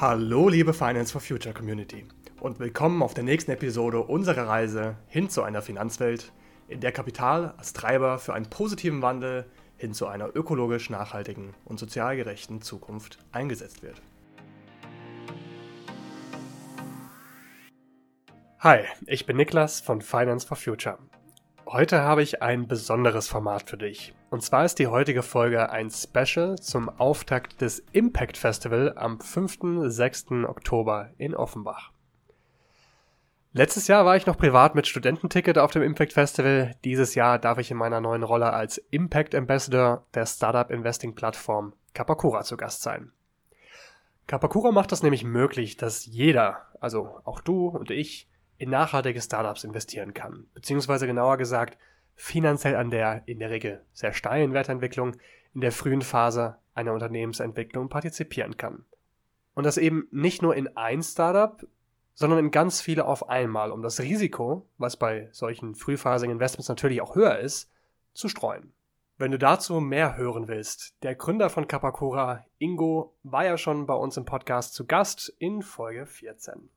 [0.00, 2.06] Hallo liebe Finance for Future Community
[2.40, 6.32] und willkommen auf der nächsten Episode unserer Reise hin zu einer Finanzwelt,
[6.68, 9.44] in der Kapital als Treiber für einen positiven Wandel
[9.76, 14.00] hin zu einer ökologisch nachhaltigen und sozial gerechten Zukunft eingesetzt wird.
[18.60, 20.96] Hi, ich bin Niklas von Finance for Future.
[21.66, 24.14] Heute habe ich ein besonderes Format für dich.
[24.30, 29.58] Und zwar ist die heutige Folge ein Special zum Auftakt des Impact Festival am 5.
[29.90, 30.30] 6.
[30.46, 31.90] Oktober in Offenbach.
[33.52, 36.76] Letztes Jahr war ich noch privat mit Studententicket auf dem Impact Festival.
[36.84, 41.72] Dieses Jahr darf ich in meiner neuen Rolle als Impact Ambassador der Startup Investing Plattform
[41.92, 43.10] Kapakura zu Gast sein.
[44.28, 48.28] Kapakura macht es nämlich möglich, dass jeder, also auch du und ich,
[48.58, 51.76] in nachhaltige Startups investieren kann, beziehungsweise genauer gesagt
[52.20, 55.16] finanziell an der in der Regel sehr steilen Wertentwicklung
[55.54, 58.84] in der frühen Phase einer Unternehmensentwicklung partizipieren kann.
[59.54, 61.66] Und das eben nicht nur in ein Startup,
[62.12, 67.00] sondern in ganz viele auf einmal, um das Risiko, was bei solchen frühphasigen Investments natürlich
[67.00, 67.72] auch höher ist,
[68.12, 68.74] zu streuen.
[69.16, 73.94] Wenn du dazu mehr hören willst, der Gründer von Kapakura, Ingo, war ja schon bei
[73.94, 76.68] uns im Podcast zu Gast in Folge 14.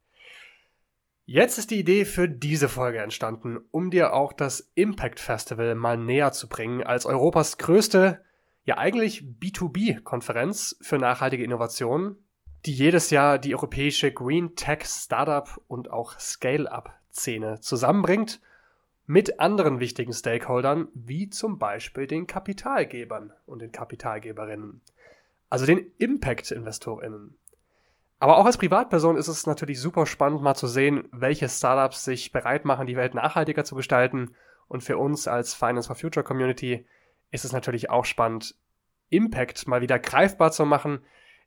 [1.26, 5.98] Jetzt ist die Idee für diese Folge entstanden, um dir auch das Impact Festival mal
[5.98, 8.22] näher zu bringen als Europas größte,
[8.66, 12.18] ja eigentlich B2B-Konferenz für nachhaltige Innovationen,
[12.66, 18.42] die jedes Jahr die europäische Green Tech Startup und auch Scale-up-Szene zusammenbringt
[19.06, 24.82] mit anderen wichtigen Stakeholdern, wie zum Beispiel den Kapitalgebern und den Kapitalgeberinnen,
[25.50, 27.38] also den Impact-InvestorInnen.
[28.24, 32.32] Aber auch als Privatperson ist es natürlich super spannend, mal zu sehen, welche Startups sich
[32.32, 34.34] bereit machen, die Welt nachhaltiger zu gestalten.
[34.70, 36.86] Und für uns als Finance for Future Community
[37.32, 38.56] ist es natürlich auch spannend,
[39.10, 41.02] Impact mal wieder greifbar zu machen.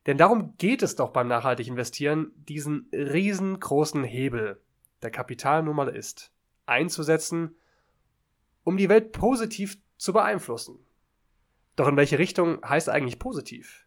[0.05, 4.61] Denn darum geht es doch beim nachhaltig investieren, diesen riesengroßen Hebel,
[5.01, 6.31] der Kapital nun mal ist,
[6.67, 7.55] einzusetzen,
[8.63, 10.77] um die Welt positiv zu beeinflussen.
[11.75, 13.86] Doch in welche Richtung heißt eigentlich positiv?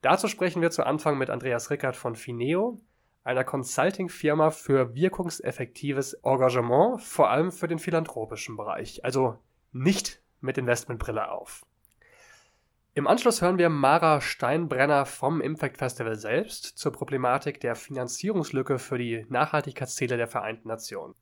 [0.00, 2.80] Dazu sprechen wir zu Anfang mit Andreas Rickert von Fineo,
[3.24, 9.38] einer Consulting-Firma für wirkungseffektives Engagement, vor allem für den philanthropischen Bereich, also
[9.72, 11.66] nicht mit Investmentbrille auf.
[12.94, 18.98] Im Anschluss hören wir Mara Steinbrenner vom Impact Festival selbst zur Problematik der Finanzierungslücke für
[18.98, 21.14] die Nachhaltigkeitsziele der Vereinten Nationen.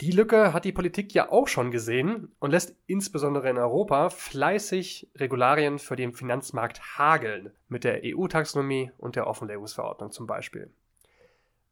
[0.00, 5.10] Die Lücke hat die Politik ja auch schon gesehen und lässt insbesondere in Europa fleißig
[5.16, 10.72] Regularien für den Finanzmarkt hageln, mit der EU-Taxonomie und der Offenlegungsverordnung zum Beispiel.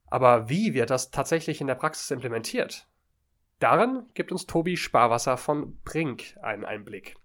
[0.09, 2.87] Aber wie wird das tatsächlich in der Praxis implementiert?
[3.61, 7.17] Darin gibt uns Tobi Sparwasser von Brink einen Einblick.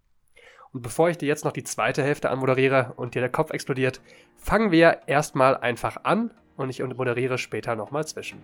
[0.72, 4.00] Und bevor ich dir jetzt noch die zweite Hälfte anmoderiere und dir der Kopf explodiert,
[4.38, 8.42] fangen wir erstmal einfach an und ich moderiere später nochmal zwischen.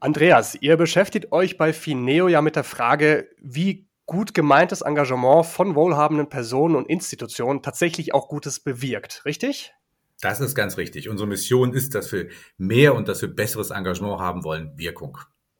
[0.00, 5.74] Andreas, ihr beschäftigt euch bei Fineo ja mit der Frage, wie gut gemeintes Engagement von
[5.74, 9.74] wohlhabenden Personen und Institutionen tatsächlich auch Gutes bewirkt, richtig?
[10.22, 11.08] Das ist ganz richtig.
[11.08, 15.18] Unsere Mission ist, dass wir mehr und dass wir besseres Engagement haben wollen, Wirkung.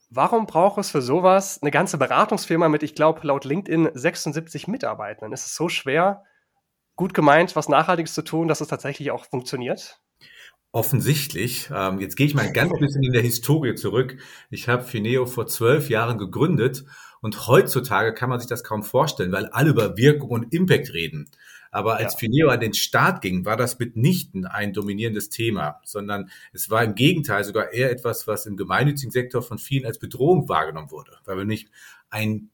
[0.08, 5.32] Warum braucht es für sowas eine ganze Beratungsfirma mit, ich glaube, laut LinkedIn 76 Mitarbeitern?
[5.32, 6.24] Ist es so schwer,
[6.96, 10.00] gut gemeint, was Nachhaltiges zu tun, dass es tatsächlich auch funktioniert?
[10.72, 11.68] Offensichtlich.
[11.74, 14.16] Ähm, jetzt gehe ich mal ein ganz bisschen in der Historie zurück.
[14.50, 16.84] Ich habe Fineo vor zwölf Jahren gegründet
[17.20, 21.28] und heutzutage kann man sich das kaum vorstellen, weil alle über Wirkung und Impact reden.
[21.72, 22.18] Aber als ja.
[22.20, 26.94] Fineo an den Start ging, war das mitnichten ein dominierendes Thema, sondern es war im
[26.94, 31.36] Gegenteil sogar eher etwas, was im gemeinnützigen Sektor von vielen als Bedrohung wahrgenommen wurde, weil
[31.36, 31.70] wir nicht
[32.10, 32.50] ein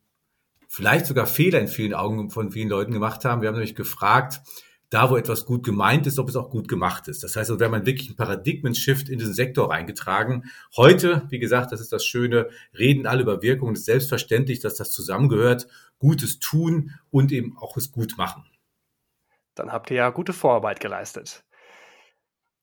[0.69, 3.41] vielleicht sogar Fehler in vielen Augen von vielen Leuten gemacht haben.
[3.41, 4.41] Wir haben nämlich gefragt,
[4.91, 7.24] da, wo etwas gut gemeint ist, ob es auch gut gemacht ist.
[7.24, 10.44] Das heißt, wir haben einen wirklichen Paradigmen-Shift in diesen Sektor reingetragen.
[10.77, 13.72] Heute, wie gesagt, das ist das Schöne, reden alle über Wirkung.
[13.72, 15.66] Es ist selbstverständlich, dass das zusammengehört.
[15.98, 18.44] Gutes tun und eben auch es gut machen.
[19.54, 21.42] Dann habt ihr ja gute Vorarbeit geleistet.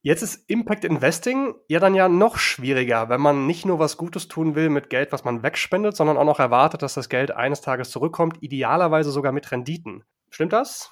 [0.05, 4.27] Jetzt ist Impact Investing ja dann ja noch schwieriger, wenn man nicht nur was Gutes
[4.27, 7.61] tun will mit Geld, was man wegspendet, sondern auch noch erwartet, dass das Geld eines
[7.61, 10.03] Tages zurückkommt, idealerweise sogar mit Renditen.
[10.29, 10.91] Stimmt das?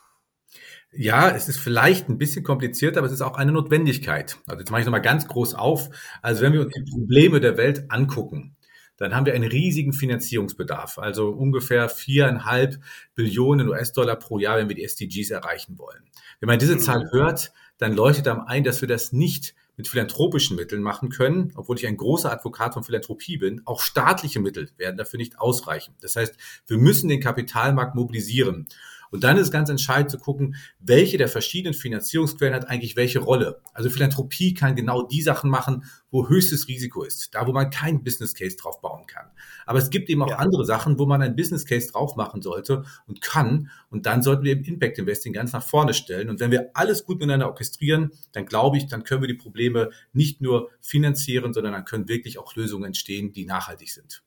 [0.94, 4.38] Ja, es ist vielleicht ein bisschen kompliziert, aber es ist auch eine Notwendigkeit.
[4.46, 5.90] Also jetzt mache ich nochmal ganz groß auf.
[6.22, 8.58] Also wenn wir uns die Probleme der Welt angucken,
[8.98, 12.78] dann haben wir einen riesigen Finanzierungsbedarf, also ungefähr viereinhalb
[13.16, 16.04] Billionen US-Dollar pro Jahr, wenn wir die SDGs erreichen wollen.
[16.40, 17.12] Wenn man diese Zahl mhm.
[17.12, 21.78] hört, dann leuchtet einem ein, dass wir das nicht mit philanthropischen Mitteln machen können, obwohl
[21.78, 23.62] ich ein großer Advokat von Philanthropie bin.
[23.66, 25.96] Auch staatliche Mittel werden dafür nicht ausreichen.
[26.02, 26.36] Das heißt,
[26.68, 28.68] wir müssen den Kapitalmarkt mobilisieren.
[29.12, 33.20] Und dann ist es ganz entscheidend zu gucken, welche der verschiedenen Finanzierungsquellen hat eigentlich welche
[33.20, 33.62] Rolle.
[33.74, 38.04] Also Philanthropie kann genau die Sachen machen, wo höchstes Risiko ist, da wo man keinen
[38.04, 39.28] Business Case drauf bauen kann.
[39.66, 40.38] Aber es gibt eben auch ja.
[40.38, 43.70] andere Sachen, wo man einen Business Case drauf machen sollte und kann.
[43.90, 46.30] Und dann sollten wir eben Impact Investing ganz nach vorne stellen.
[46.30, 49.92] Und wenn wir alles gut miteinander orchestrieren, dann glaube ich, dann können wir die Probleme
[50.14, 54.24] nicht nur finanzieren, sondern dann können wirklich auch Lösungen entstehen, die nachhaltig sind.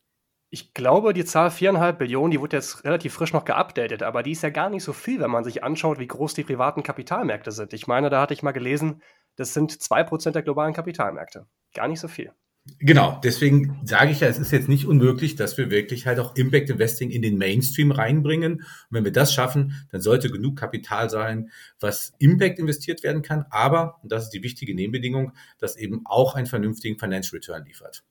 [0.55, 4.31] Ich glaube, die Zahl 4,5 Billionen, die wurde jetzt relativ frisch noch geupdatet, aber die
[4.31, 7.51] ist ja gar nicht so viel, wenn man sich anschaut, wie groß die privaten Kapitalmärkte
[7.51, 7.73] sind.
[7.73, 9.03] Ich meine, da hatte ich mal gelesen,
[9.35, 11.49] das sind 2% der globalen Kapitalmärkte.
[11.75, 12.31] Gar nicht so viel.
[12.79, 16.37] Genau, deswegen sage ich ja, es ist jetzt nicht unmöglich, dass wir wirklich halt auch
[16.37, 18.53] Impact Investing in den Mainstream reinbringen.
[18.53, 23.45] Und wenn wir das schaffen, dann sollte genug Kapital sein, was Impact investiert werden kann,
[23.51, 28.05] aber, und das ist die wichtige Nebenbedingung, dass eben auch einen vernünftigen Financial Return liefert.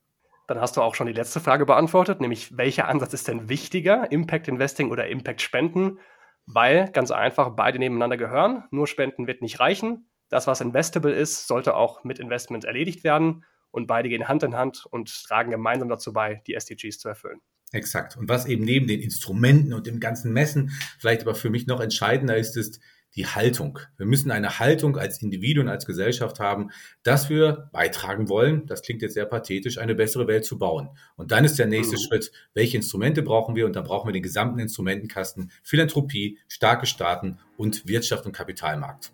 [0.54, 4.12] Dann hast du auch schon die letzte Frage beantwortet, nämlich welcher Ansatz ist denn wichtiger,
[4.12, 5.98] Impact Investing oder Impact Spenden?
[6.46, 8.66] Weil ganz einfach beide nebeneinander gehören.
[8.70, 10.12] Nur Spenden wird nicht reichen.
[10.30, 14.56] Das, was investable ist, sollte auch mit Investment erledigt werden und beide gehen Hand in
[14.56, 17.42] Hand und tragen gemeinsam dazu bei, die SDGs zu erfüllen.
[17.72, 18.16] Exakt.
[18.16, 20.70] Und was eben neben den Instrumenten und dem ganzen Messen
[21.00, 22.80] vielleicht aber für mich noch entscheidender ist, ist
[23.16, 23.80] die Haltung.
[23.98, 26.72] Wir müssen eine Haltung als Individuen, als Gesellschaft haben,
[27.04, 30.90] dass wir beitragen wollen, das klingt jetzt sehr pathetisch, eine bessere Welt zu bauen.
[31.16, 32.00] Und dann ist der nächste mhm.
[32.00, 33.66] Schritt, welche Instrumente brauchen wir?
[33.66, 39.12] Und dann brauchen wir den gesamten Instrumentenkasten, Philanthropie, starke Staaten und Wirtschaft und Kapitalmarkt.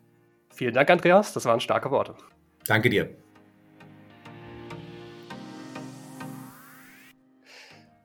[0.53, 1.33] Vielen Dank, Andreas.
[1.33, 2.15] Das waren starke Worte.
[2.65, 3.09] Danke dir.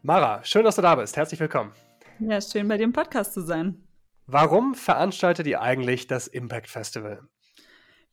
[0.02, 1.16] Mara, schön, dass du da bist.
[1.16, 1.72] Herzlich willkommen.
[2.18, 3.83] Ja, schön bei dir im Podcast zu sein.
[4.26, 7.28] Warum veranstaltet ihr eigentlich das Impact Festival?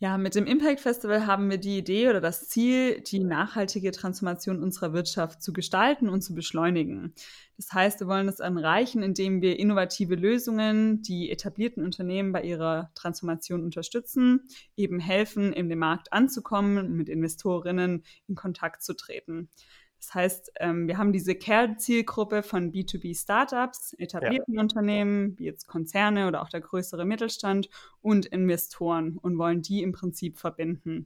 [0.03, 4.63] Ja, mit dem Impact Festival haben wir die Idee oder das Ziel, die nachhaltige Transformation
[4.63, 7.13] unserer Wirtschaft zu gestalten und zu beschleunigen.
[7.55, 12.89] Das heißt, wir wollen es erreichen, indem wir innovative Lösungen, die etablierten Unternehmen bei ihrer
[12.95, 19.51] Transformation unterstützen, eben helfen, in den Markt anzukommen, mit Investorinnen in Kontakt zu treten.
[20.01, 24.61] Das heißt, ähm, wir haben diese Kernzielgruppe von B2B-Startups, etablierten ja.
[24.61, 27.69] Unternehmen, wie jetzt Konzerne oder auch der größere Mittelstand
[28.01, 31.05] und Investoren und wollen die im Prinzip verbinden.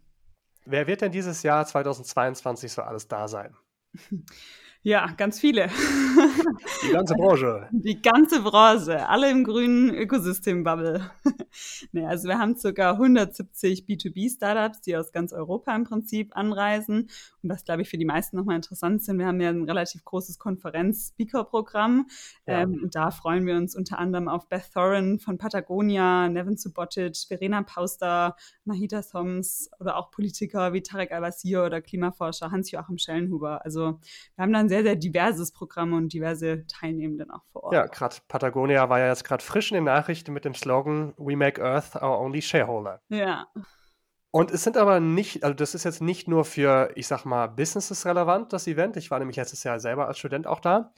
[0.64, 3.54] Wer wird denn dieses Jahr 2022 so alles da sein?
[4.86, 5.68] Ja, ganz viele.
[6.84, 7.68] Die ganze Branche.
[7.72, 11.10] Die ganze Branche, alle im grünen Ökosystem-Bubble.
[11.92, 17.10] nee, also wir haben circa 170 B2B-Startups, die aus ganz Europa im Prinzip anreisen.
[17.42, 20.06] Und was, glaube ich, für die meisten nochmal interessant sind, wir haben ja ein relativ
[20.06, 22.06] großes Konferenz-Speaker-Programm.
[22.46, 22.62] Ja.
[22.62, 27.18] Ähm, und da freuen wir uns unter anderem auf Beth Thorin von Patagonia, Nevin Subotic,
[27.28, 28.36] Verena Pauster,
[28.66, 33.66] Mahita Thoms oder auch Politiker wie Tarek Al-Wazir oder Klimaforscher Hans-Joachim Schellenhuber.
[33.66, 34.00] Also
[34.36, 37.74] wir haben da ein sehr, sehr diverses Programm und diverse Teilnehmenden auch vor Ort.
[37.74, 41.38] Ja, gerade Patagonia war ja jetzt gerade frisch in den Nachrichten mit dem Slogan We
[41.38, 43.02] make Earth our only shareholder.
[43.08, 43.48] Ja.
[44.32, 47.48] Und es sind aber nicht, also das ist jetzt nicht nur für, ich sag mal,
[47.48, 48.98] Businesses relevant, das Event.
[48.98, 50.92] Ich war nämlich letztes Jahr selber als Student auch da.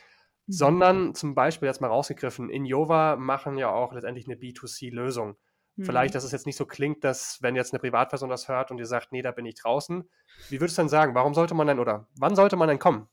[0.48, 0.52] Mhm.
[0.52, 5.36] Sondern zum Beispiel jetzt mal rausgegriffen, in Jova machen ja auch letztendlich eine B2C-Lösung.
[5.76, 5.84] Mhm.
[5.86, 8.80] Vielleicht, dass es jetzt nicht so klingt, dass wenn jetzt eine Privatperson das hört und
[8.80, 10.10] ihr sagt, nee, da bin ich draußen.
[10.50, 13.08] Wie würdest du denn sagen, warum sollte man denn oder wann sollte man denn kommen?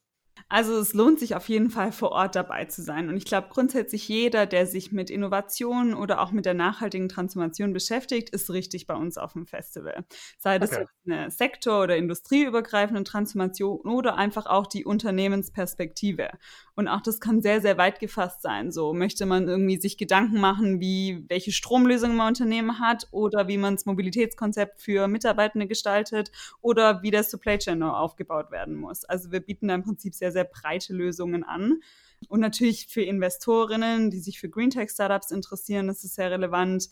[0.49, 3.09] Also es lohnt sich auf jeden Fall vor Ort dabei zu sein.
[3.09, 7.73] Und ich glaube grundsätzlich jeder, der sich mit Innovation oder auch mit der nachhaltigen Transformation
[7.73, 10.05] beschäftigt, ist richtig bei uns auf dem Festival.
[10.39, 10.87] Sei das okay.
[11.07, 16.31] eine sektor- oder industrieübergreifende Transformation oder einfach auch die Unternehmensperspektive.
[16.77, 18.73] Und auch das kann sehr, sehr weit gefasst sein.
[18.73, 23.59] So möchte man irgendwie sich Gedanken machen, wie welche Stromlösungen man Unternehmen hat oder wie
[23.59, 29.05] man das Mobilitätskonzept für Mitarbeitende gestaltet oder wie der Supply Chain aufgebaut werden muss.
[29.05, 31.81] Also wir bieten da im Prinzip sehr, sehr breite Lösungen an.
[32.29, 36.89] Und natürlich für Investorinnen, die sich für Green Tech Startups interessieren, ist sehr relevant.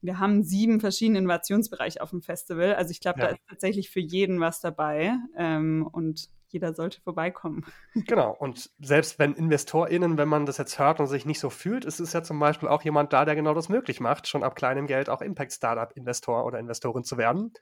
[0.00, 2.74] Wir haben sieben verschiedene Innovationsbereiche auf dem Festival.
[2.74, 3.26] Also ich glaube, ja.
[3.26, 5.14] da ist tatsächlich für jeden was dabei.
[5.36, 7.64] Ähm, und jeder sollte vorbeikommen.
[7.94, 11.84] Genau, und selbst wenn InvestorInnen, wenn man das jetzt hört und sich nicht so fühlt,
[11.84, 14.54] ist es ja zum Beispiel auch jemand da, der genau das möglich macht, schon ab
[14.54, 17.52] kleinem Geld auch Impact-Startup-Investor oder Investorin zu werden.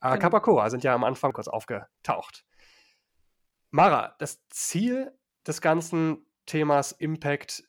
[0.00, 0.20] Äh, genau.
[0.20, 2.44] Kapakora sind ja am Anfang kurz aufgetaucht.
[3.76, 5.12] Mara, das Ziel
[5.46, 7.62] des ganzen Themas Impact,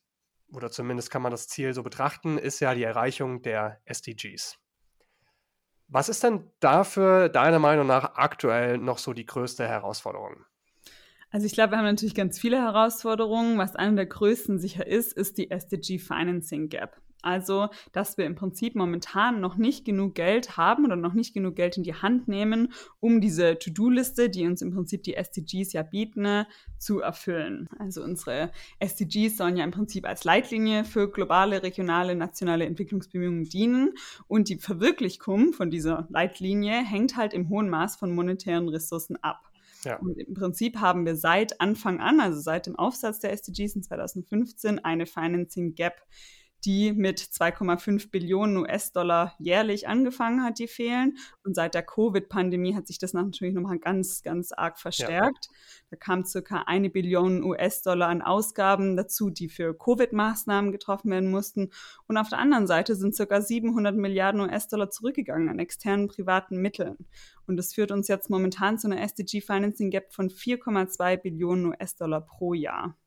[0.53, 4.57] oder zumindest kann man das Ziel so betrachten, ist ja die Erreichung der SDGs.
[5.89, 10.45] Was ist denn dafür deiner Meinung nach aktuell noch so die größte Herausforderung?
[11.29, 13.57] Also ich glaube, wir haben natürlich ganz viele Herausforderungen.
[13.57, 17.01] Was eine der größten sicher ist, ist die SDG Financing Gap.
[17.21, 21.55] Also, dass wir im Prinzip momentan noch nicht genug Geld haben oder noch nicht genug
[21.55, 25.83] Geld in die Hand nehmen, um diese To-Do-Liste, die uns im Prinzip die SDGs ja
[25.83, 26.45] bieten,
[26.77, 27.67] zu erfüllen.
[27.79, 33.93] Also unsere SDGs sollen ja im Prinzip als Leitlinie für globale, regionale, nationale Entwicklungsbemühungen dienen.
[34.27, 39.51] Und die Verwirklichung von dieser Leitlinie hängt halt im hohen Maß von monetären Ressourcen ab.
[39.83, 39.97] Ja.
[39.97, 43.83] Und im Prinzip haben wir seit Anfang an, also seit dem Aufsatz der SDGs in
[43.83, 46.01] 2015, eine Financing Gap
[46.67, 51.17] die mit 2,5 Billionen US-Dollar jährlich angefangen hat, die fehlen.
[51.45, 55.45] Und seit der Covid-Pandemie hat sich das natürlich nochmal ganz, ganz arg verstärkt.
[55.45, 55.57] Ja.
[55.91, 61.69] Da kam circa eine Billion US-Dollar an Ausgaben dazu, die für Covid-Maßnahmen getroffen werden mussten.
[62.05, 66.97] Und auf der anderen Seite sind circa 700 Milliarden US-Dollar zurückgegangen an externen privaten Mitteln.
[67.45, 72.19] Und das führt uns jetzt momentan zu einer SDG Financing Gap von 4,2 Billionen US-Dollar
[72.19, 72.97] pro Jahr.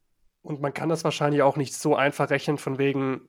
[0.43, 3.29] Und man kann das wahrscheinlich auch nicht so einfach rechnen, von wegen,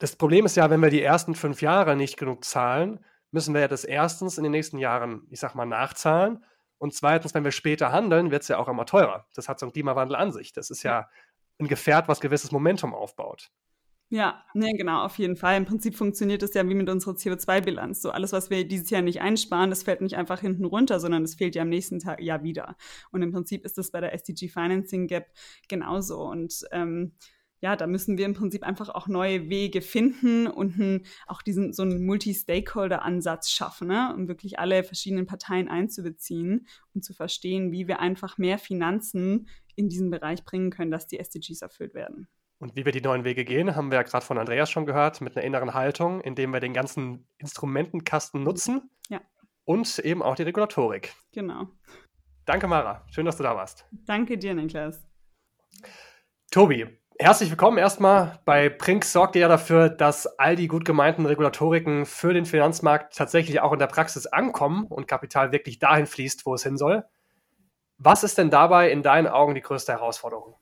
[0.00, 3.60] das Problem ist ja, wenn wir die ersten fünf Jahre nicht genug zahlen, müssen wir
[3.60, 6.42] ja das erstens in den nächsten Jahren, ich sag mal, nachzahlen.
[6.78, 9.26] Und zweitens, wenn wir später handeln, wird es ja auch immer teurer.
[9.34, 10.52] Das hat so ein Klimawandel an sich.
[10.54, 11.08] Das ist ja
[11.58, 13.50] ein Gefährt, was gewisses Momentum aufbaut.
[14.08, 15.56] Ja, nee, genau, auf jeden Fall.
[15.56, 18.00] Im Prinzip funktioniert es ja wie mit unserer CO2-Bilanz.
[18.00, 21.22] So alles, was wir dieses Jahr nicht einsparen, das fällt nicht einfach hinten runter, sondern
[21.22, 22.74] es fehlt ja am nächsten Tag Jahr wieder.
[23.12, 25.26] Und im Prinzip ist das bei der SDG Financing Gap
[25.68, 26.22] genauso.
[26.22, 27.12] Und ähm,
[27.60, 31.72] ja, da müssen wir im Prinzip einfach auch neue Wege finden und ein, auch diesen
[31.72, 34.14] so einen Multi-Stakeholder-Ansatz schaffen, ne?
[34.16, 39.88] um wirklich alle verschiedenen Parteien einzubeziehen und zu verstehen, wie wir einfach mehr Finanzen in
[39.88, 42.28] diesen Bereich bringen können, dass die SDGs erfüllt werden.
[42.58, 45.20] Und wie wir die neuen Wege gehen, haben wir ja gerade von Andreas schon gehört,
[45.20, 49.20] mit einer inneren Haltung, indem wir den ganzen Instrumentenkasten nutzen ja.
[49.64, 51.14] und eben auch die Regulatorik.
[51.32, 51.68] Genau.
[52.44, 53.06] Danke, Mara.
[53.10, 53.86] Schön, dass du da warst.
[53.92, 55.02] Danke dir, Niklas.
[56.50, 58.40] Tobi, Herzlich willkommen erstmal.
[58.46, 63.14] Bei Prink sorgt ihr ja dafür, dass all die gut gemeinten Regulatoriken für den Finanzmarkt
[63.14, 67.04] tatsächlich auch in der Praxis ankommen und Kapital wirklich dahin fließt, wo es hin soll.
[67.98, 70.56] Was ist denn dabei in deinen Augen die größte Herausforderung?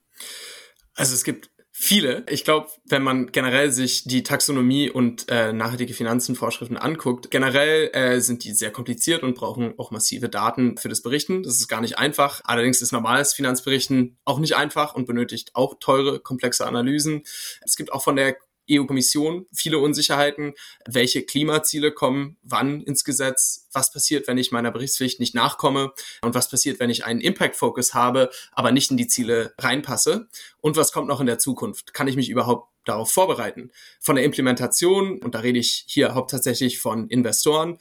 [0.97, 1.49] Also es gibt
[1.81, 2.25] Viele.
[2.29, 8.19] Ich glaube, wenn man generell sich die Taxonomie und äh, nachhaltige Finanzenvorschriften anguckt, generell äh,
[8.19, 11.41] sind die sehr kompliziert und brauchen auch massive Daten für das Berichten.
[11.41, 12.41] Das ist gar nicht einfach.
[12.43, 17.23] Allerdings ist normales Finanzberichten auch nicht einfach und benötigt auch teure, komplexe Analysen.
[17.61, 18.35] Es gibt auch von der
[18.69, 20.53] EU-Kommission viele Unsicherheiten.
[20.85, 23.67] Welche Klimaziele kommen wann ins Gesetz?
[23.71, 25.93] Was passiert, wenn ich meiner Berichtspflicht nicht nachkomme?
[26.21, 30.27] Und was passiert, wenn ich einen Impact-Focus habe, aber nicht in die Ziele reinpasse?
[30.61, 31.93] Und was kommt noch in der Zukunft?
[31.93, 33.71] Kann ich mich überhaupt darauf vorbereiten.
[33.99, 37.77] Von der Implementation, und da rede ich hier hauptsächlich von Investoren,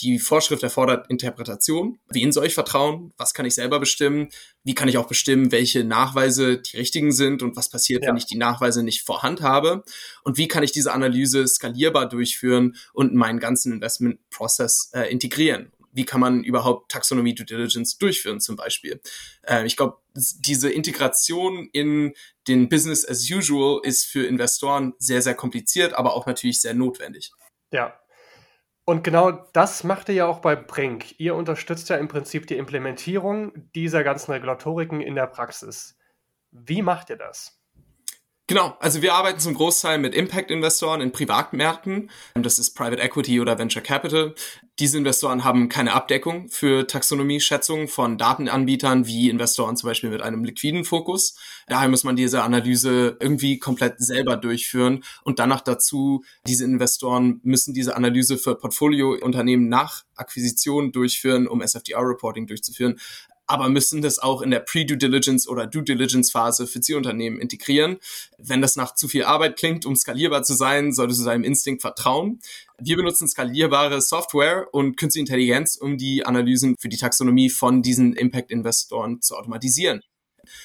[0.00, 1.98] die Vorschrift erfordert Interpretation.
[2.08, 3.12] Wen soll ich vertrauen?
[3.16, 4.28] Was kann ich selber bestimmen?
[4.62, 8.10] Wie kann ich auch bestimmen, welche Nachweise die richtigen sind und was passiert, ja.
[8.10, 9.84] wenn ich die Nachweise nicht vorhand habe?
[10.22, 15.72] Und wie kann ich diese Analyse skalierbar durchführen und in meinen ganzen Investment-Prozess äh, integrieren?
[15.92, 19.00] Wie kann man überhaupt Taxonomie Due Diligence durchführen zum Beispiel?
[19.42, 22.12] Äh, ich glaube, diese Integration in
[22.48, 27.32] den Business as usual ist für Investoren sehr, sehr kompliziert, aber auch natürlich sehr notwendig.
[27.72, 27.98] Ja,
[28.86, 31.18] und genau das macht ihr ja auch bei Brink.
[31.18, 35.98] Ihr unterstützt ja im Prinzip die Implementierung dieser ganzen Regulatoriken in der Praxis.
[36.52, 37.55] Wie macht ihr das?
[38.48, 42.10] Genau, also wir arbeiten zum Großteil mit Impact-Investoren in Privatmärkten.
[42.34, 44.36] Das ist Private Equity oder Venture Capital.
[44.78, 50.44] Diese Investoren haben keine Abdeckung für Taxonomie-Schätzungen von Datenanbietern wie Investoren zum Beispiel mit einem
[50.44, 51.36] liquiden Fokus.
[51.66, 57.74] Daher muss man diese Analyse irgendwie komplett selber durchführen und danach dazu, diese Investoren müssen
[57.74, 63.00] diese Analyse für Portfoliounternehmen nach Akquisition durchführen, um SFDR-Reporting durchzuführen
[63.46, 67.98] aber müssen das auch in der Pre-Due Diligence oder Due Diligence Phase für Zielunternehmen integrieren.
[68.38, 71.82] Wenn das nach zu viel Arbeit klingt, um skalierbar zu sein, solltest du deinem Instinkt
[71.82, 72.40] vertrauen.
[72.78, 78.14] Wir benutzen skalierbare Software und künstliche Intelligenz, um die Analysen für die Taxonomie von diesen
[78.14, 80.00] Impact-Investoren zu automatisieren.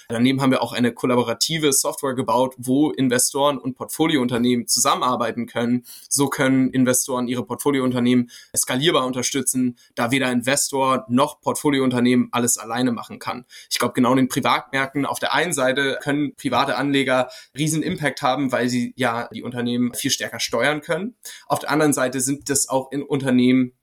[0.07, 5.83] Daneben haben wir auch eine kollaborative Software gebaut, wo Investoren und Portfoliounternehmen zusammenarbeiten können.
[6.09, 13.19] So können Investoren ihre Portfoliounternehmen skalierbar unterstützen, da weder Investor noch Portfoliounternehmen alles alleine machen
[13.19, 13.45] kann.
[13.69, 18.21] Ich glaube, genau in den Privatmärkten auf der einen Seite können private Anleger riesen Impact
[18.21, 21.15] haben, weil sie ja die Unternehmen viel stärker steuern können.
[21.47, 23.73] Auf der anderen Seite sind das auch in Unternehmen,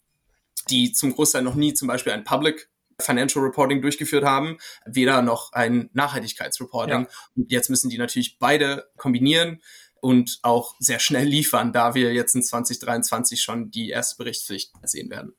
[0.70, 2.68] die zum Großteil noch nie zum Beispiel ein Public
[3.00, 7.02] Financial Reporting durchgeführt haben, weder noch ein Nachhaltigkeitsreporting.
[7.02, 7.08] Ja.
[7.36, 9.60] Und jetzt müssen die natürlich beide kombinieren
[10.00, 15.10] und auch sehr schnell liefern, da wir jetzt in 2023 schon die erste Berichtspflicht sehen
[15.10, 15.34] werden.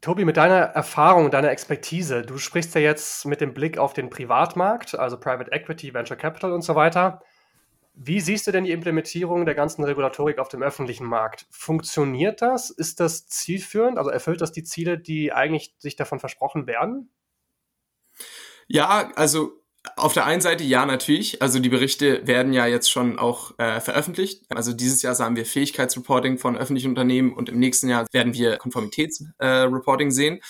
[0.00, 4.08] Tobi, mit deiner Erfahrung, deiner Expertise, du sprichst ja jetzt mit dem Blick auf den
[4.08, 7.22] Privatmarkt, also Private Equity, Venture Capital und so weiter.
[8.02, 11.44] Wie siehst du denn die Implementierung der ganzen Regulatorik auf dem öffentlichen Markt?
[11.50, 12.70] Funktioniert das?
[12.70, 13.98] Ist das zielführend?
[13.98, 17.10] Also erfüllt das die Ziele, die eigentlich sich davon versprochen werden?
[18.68, 19.52] Ja, also
[19.96, 21.42] auf der einen Seite ja, natürlich.
[21.42, 24.44] Also die Berichte werden ja jetzt schon auch äh, veröffentlicht.
[24.48, 28.56] Also dieses Jahr sahen wir Fähigkeitsreporting von öffentlichen Unternehmen und im nächsten Jahr werden wir
[28.56, 30.40] Konformitätsreporting äh, sehen.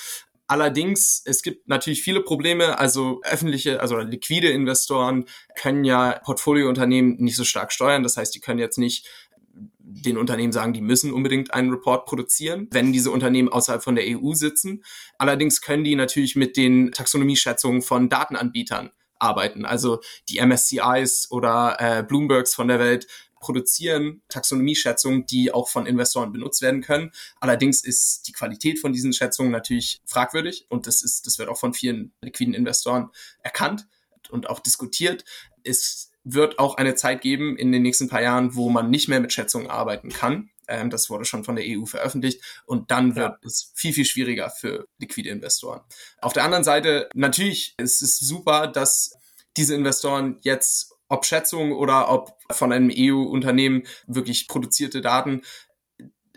[0.51, 2.77] Allerdings, es gibt natürlich viele Probleme.
[2.81, 8.03] Also öffentliche, also liquide Investoren können ja Portfoliounternehmen nicht so stark steuern.
[8.03, 9.09] Das heißt, die können jetzt nicht
[9.79, 14.05] den Unternehmen sagen, die müssen unbedingt einen Report produzieren, wenn diese Unternehmen außerhalb von der
[14.09, 14.83] EU sitzen.
[15.19, 18.91] Allerdings können die natürlich mit den Taxonomieschätzungen von Datenanbietern
[19.21, 19.65] arbeiten.
[19.65, 23.07] Also die MSCIs oder äh, Bloombergs von der Welt
[23.41, 27.11] produzieren Taxonomieschätzungen, die auch von Investoren benutzt werden können.
[27.41, 31.59] Allerdings ist die Qualität von diesen Schätzungen natürlich fragwürdig und das ist, das wird auch
[31.59, 33.11] von vielen liquiden Investoren
[33.43, 33.89] erkannt
[34.31, 35.25] und auch diskutiert.
[35.65, 39.21] Es wird auch eine Zeit geben in den nächsten paar Jahren, wo man nicht mehr
[39.21, 40.51] mit Schätzungen arbeiten kann.
[40.69, 43.47] Ähm, das wurde schon von der EU veröffentlicht und dann wird ja.
[43.47, 45.81] es viel, viel schwieriger für liquide Investoren.
[46.21, 49.17] Auf der anderen Seite, natürlich ist es super, dass
[49.57, 55.43] diese Investoren jetzt ob Schätzungen oder ob von einem EU-Unternehmen wirklich produzierte Daten,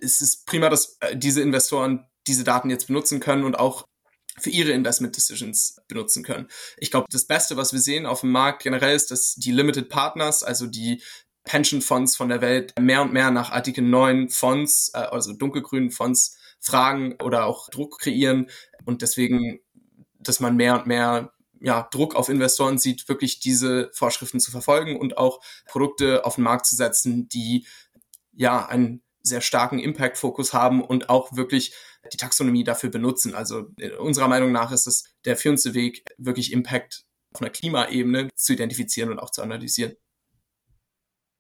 [0.02, 3.86] es ist prima, dass äh, diese Investoren diese Daten jetzt benutzen können und auch
[4.40, 6.48] für ihre Investment Decisions benutzen können.
[6.78, 9.90] Ich glaube, das Beste, was wir sehen auf dem Markt generell ist, dass die Limited
[9.90, 11.02] Partners, also die
[11.44, 15.92] Pension Fonds von der Welt, mehr und mehr nach Artikel 9 Fonds, äh, also dunkelgrünen
[15.92, 18.50] Fonds fragen oder auch Druck kreieren
[18.86, 19.60] und deswegen,
[20.20, 21.33] dass man mehr und mehr
[21.64, 26.44] ja, Druck auf Investoren sieht, wirklich diese Vorschriften zu verfolgen und auch Produkte auf den
[26.44, 27.66] Markt zu setzen, die
[28.34, 31.74] ja einen sehr starken Impact-Fokus haben und auch wirklich
[32.12, 33.34] die Taxonomie dafür benutzen.
[33.34, 38.30] Also äh, unserer Meinung nach ist es der führendste Weg, wirklich Impact auf einer Klimaebene
[38.36, 39.96] zu identifizieren und auch zu analysieren.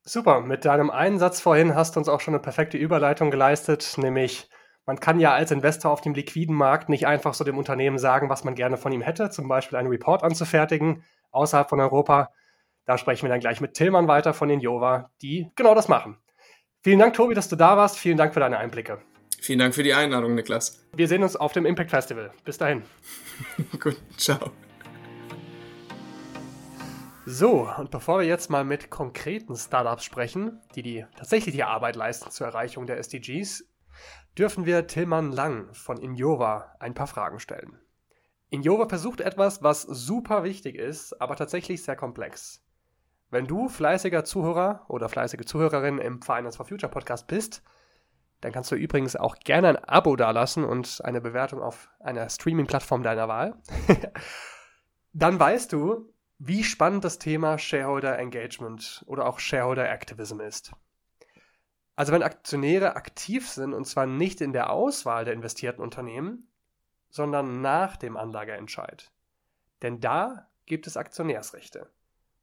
[0.05, 4.49] Super, mit deinem Einsatz vorhin hast du uns auch schon eine perfekte Überleitung geleistet, nämlich
[4.85, 8.29] man kann ja als Investor auf dem liquiden Markt nicht einfach so dem Unternehmen sagen,
[8.29, 12.31] was man gerne von ihm hätte, zum Beispiel einen Report anzufertigen außerhalb von Europa.
[12.85, 16.17] Da sprechen wir dann gleich mit Tillmann weiter von den Jova, die genau das machen.
[16.81, 17.97] Vielen Dank, Tobi, dass du da warst.
[17.97, 19.01] Vielen Dank für deine Einblicke.
[19.39, 20.85] Vielen Dank für die Einladung, Niklas.
[20.93, 22.31] Wir sehen uns auf dem Impact Festival.
[22.43, 22.83] Bis dahin.
[23.79, 24.51] Gut, ciao.
[27.25, 32.31] So, und bevor wir jetzt mal mit konkreten Startups sprechen, die die tatsächliche Arbeit leisten
[32.31, 33.65] zur Erreichung der SDGs,
[34.37, 37.79] dürfen wir Tillmann Lang von Injova ein paar Fragen stellen.
[38.49, 42.63] Injova versucht etwas, was super wichtig ist, aber tatsächlich sehr komplex.
[43.29, 47.63] Wenn du fleißiger Zuhörer oder fleißige Zuhörerin im Finance for Future Podcast bist,
[48.41, 53.01] dann kannst du übrigens auch gerne ein Abo dalassen und eine Bewertung auf einer Streaming-Plattform
[53.01, 53.55] deiner Wahl.
[55.13, 60.73] dann weißt du, wie spannend das Thema Shareholder Engagement oder auch Shareholder Activism ist.
[61.95, 66.47] Also wenn Aktionäre aktiv sind, und zwar nicht in der Auswahl der investierten Unternehmen,
[67.09, 69.11] sondern nach dem Anlageentscheid.
[69.83, 71.89] Denn da gibt es Aktionärsrechte.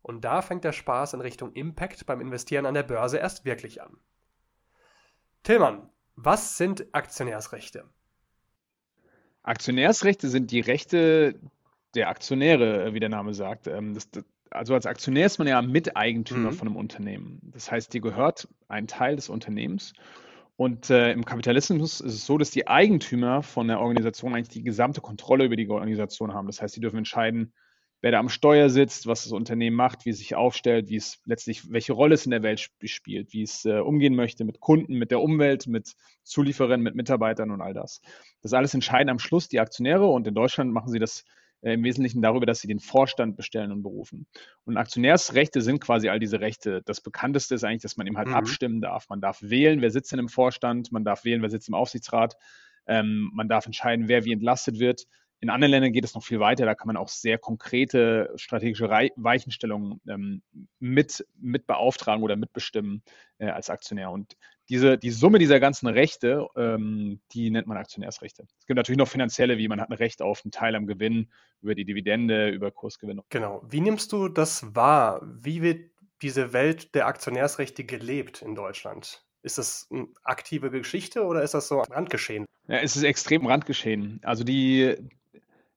[0.02, 3.82] Und da fängt der Spaß in Richtung Impact beim Investieren an der Börse erst wirklich
[3.82, 3.98] an.
[5.42, 7.84] Tillmann, was sind Aktionärsrechte?
[9.42, 11.40] Aktionärsrechte sind die Rechte
[11.94, 13.66] der Aktionäre, wie der Name sagt.
[13.66, 14.08] Ähm, das,
[14.50, 16.54] also als Aktionär ist man ja Miteigentümer mhm.
[16.54, 17.40] von einem Unternehmen.
[17.52, 19.92] Das heißt, dir gehört ein Teil des Unternehmens.
[20.56, 24.62] Und äh, im Kapitalismus ist es so, dass die Eigentümer von der Organisation eigentlich die
[24.62, 26.46] gesamte Kontrolle über die Organisation haben.
[26.46, 27.54] Das heißt, sie dürfen entscheiden,
[28.02, 31.20] wer da am Steuer sitzt, was das Unternehmen macht, wie es sich aufstellt, wie es
[31.24, 34.94] letztlich, welche Rolle es in der Welt spielt, wie es äh, umgehen möchte mit Kunden,
[34.96, 38.00] mit der Umwelt, mit Zulieferern, mit Mitarbeitern und all das.
[38.42, 41.24] Das alles entscheiden am Schluss die Aktionäre und in Deutschland machen sie das
[41.62, 44.26] im Wesentlichen darüber, dass sie den Vorstand bestellen und berufen.
[44.64, 46.82] Und Aktionärsrechte sind quasi all diese Rechte.
[46.86, 48.34] Das bekannteste ist eigentlich, dass man eben halt mhm.
[48.34, 49.08] abstimmen darf.
[49.08, 52.34] Man darf wählen, wer sitzt denn im Vorstand, man darf wählen, wer sitzt im Aufsichtsrat,
[52.86, 55.04] ähm, man darf entscheiden, wer wie entlastet wird.
[55.40, 56.66] In anderen Ländern geht es noch viel weiter.
[56.66, 60.42] Da kann man auch sehr konkrete strategische Weichenstellungen ähm,
[60.78, 63.02] mit, mit beauftragen oder mitbestimmen
[63.38, 64.10] äh, als Aktionär.
[64.10, 64.36] Und
[64.68, 68.46] diese, die Summe dieser ganzen Rechte, ähm, die nennt man Aktionärsrechte.
[68.58, 71.32] Es gibt natürlich noch finanzielle, wie man hat ein Recht auf einen Teil am Gewinn,
[71.62, 73.20] über die Dividende, über Kursgewinn.
[73.30, 73.62] Genau.
[73.68, 75.20] Wie nimmst du das wahr?
[75.22, 75.90] Wie wird
[76.22, 79.24] diese Welt der Aktionärsrechte gelebt in Deutschland?
[79.42, 82.44] Ist das eine aktive Geschichte oder ist das so Randgeschehen?
[82.68, 84.20] Ja, es ist extrem Randgeschehen.
[84.22, 84.96] Also die,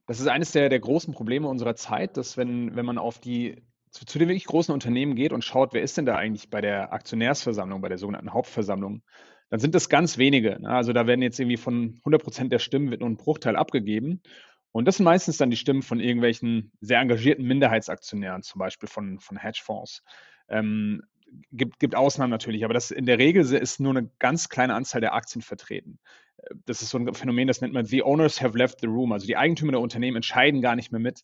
[0.06, 3.64] das ist eines der, der großen Probleme unserer Zeit, dass wenn, wenn man auf die
[3.94, 6.62] zu, zu den wirklich großen Unternehmen geht und schaut, wer ist denn da eigentlich bei
[6.62, 9.04] der Aktionärsversammlung, bei der sogenannten Hauptversammlung,
[9.50, 10.60] dann sind das ganz wenige.
[10.60, 10.70] Ne?
[10.70, 14.22] Also da werden jetzt irgendwie von 100 Prozent der Stimmen wird nur ein Bruchteil abgegeben.
[14.72, 19.20] Und das sind meistens dann die Stimmen von irgendwelchen sehr engagierten Minderheitsaktionären, zum Beispiel von,
[19.20, 20.02] von Hedgefonds.
[20.50, 21.04] Ähm,
[21.52, 25.02] gibt, gibt Ausnahmen natürlich, aber das in der Regel ist nur eine ganz kleine Anzahl
[25.02, 26.00] der Aktien vertreten.
[26.66, 29.12] Das ist so ein Phänomen, das nennt man The Owners have left the room.
[29.12, 31.24] Also die Eigentümer der Unternehmen entscheiden gar nicht mehr mit.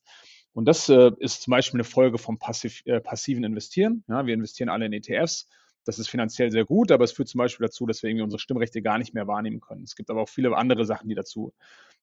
[0.53, 4.03] Und das äh, ist zum Beispiel eine Folge vom passiv, äh, passiven Investieren.
[4.08, 5.47] Ja, wir investieren alle in ETFs.
[5.86, 8.39] Das ist finanziell sehr gut, aber es führt zum Beispiel dazu, dass wir irgendwie unsere
[8.39, 9.84] Stimmrechte gar nicht mehr wahrnehmen können.
[9.84, 11.53] Es gibt aber auch viele andere Sachen, die dazu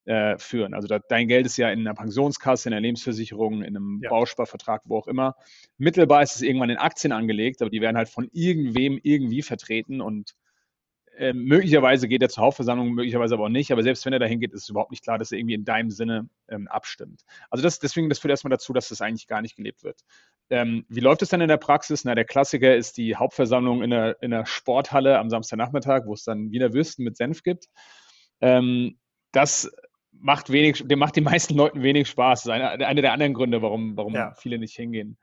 [0.07, 0.73] äh, führen.
[0.73, 4.11] Also da, dein Geld ist ja in einer Pensionskasse, in einer Lebensversicherung, in einem ja.
[4.11, 5.37] Bausparvertrag, wo auch immer.
[5.79, 10.01] Mittelbar ist es irgendwann in Aktien angelegt, aber die werden halt von irgendwem irgendwie vertreten
[10.01, 10.35] und
[11.17, 13.73] äh, möglicherweise geht er zur Hauptversammlung, möglicherweise aber auch nicht.
[13.73, 15.65] Aber selbst wenn er dahin geht, ist es überhaupt nicht klar, dass er irgendwie in
[15.65, 17.23] deinem Sinne ähm, abstimmt.
[17.51, 20.01] Also das, deswegen, das führt erstmal dazu, dass das eigentlich gar nicht gelebt wird.
[20.51, 22.05] Ähm, wie läuft es dann in der Praxis?
[22.05, 26.25] Na, der Klassiker ist die Hauptversammlung in der, in der Sporthalle am Samstagnachmittag, wo es
[26.25, 27.67] dann Wiener Würsten mit Senf gibt.
[28.41, 28.99] Ähm,
[29.33, 29.73] das
[30.13, 32.45] macht wenig, dem macht den meisten Leuten wenig Spaß.
[32.45, 34.35] Das ist einer eine der anderen Gründe, warum, warum ja.
[34.35, 35.19] viele nicht hingehen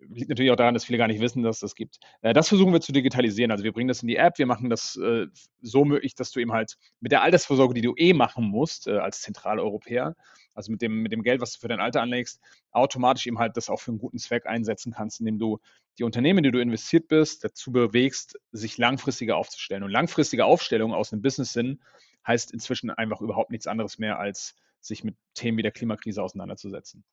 [0.00, 1.98] liegt natürlich auch daran, dass viele gar nicht wissen, dass es das gibt.
[2.22, 3.50] Äh, das versuchen wir zu digitalisieren.
[3.50, 5.26] Also wir bringen das in die App, wir machen das äh,
[5.62, 8.98] so möglich, dass du eben halt mit der Altersvorsorge, die du eh machen musst äh,
[8.98, 10.14] als Zentraleuropäer,
[10.54, 13.56] also mit dem, mit dem Geld, was du für dein Alter anlegst, automatisch eben halt
[13.56, 15.58] das auch für einen guten Zweck einsetzen kannst, indem du
[15.98, 19.82] die Unternehmen, in die du investiert bist, dazu bewegst, sich langfristiger aufzustellen.
[19.82, 21.80] Und langfristige Aufstellung aus einem Business-Sinn
[22.26, 27.04] heißt inzwischen einfach überhaupt nichts anderes mehr, als sich mit Themen wie der Klimakrise auseinanderzusetzen.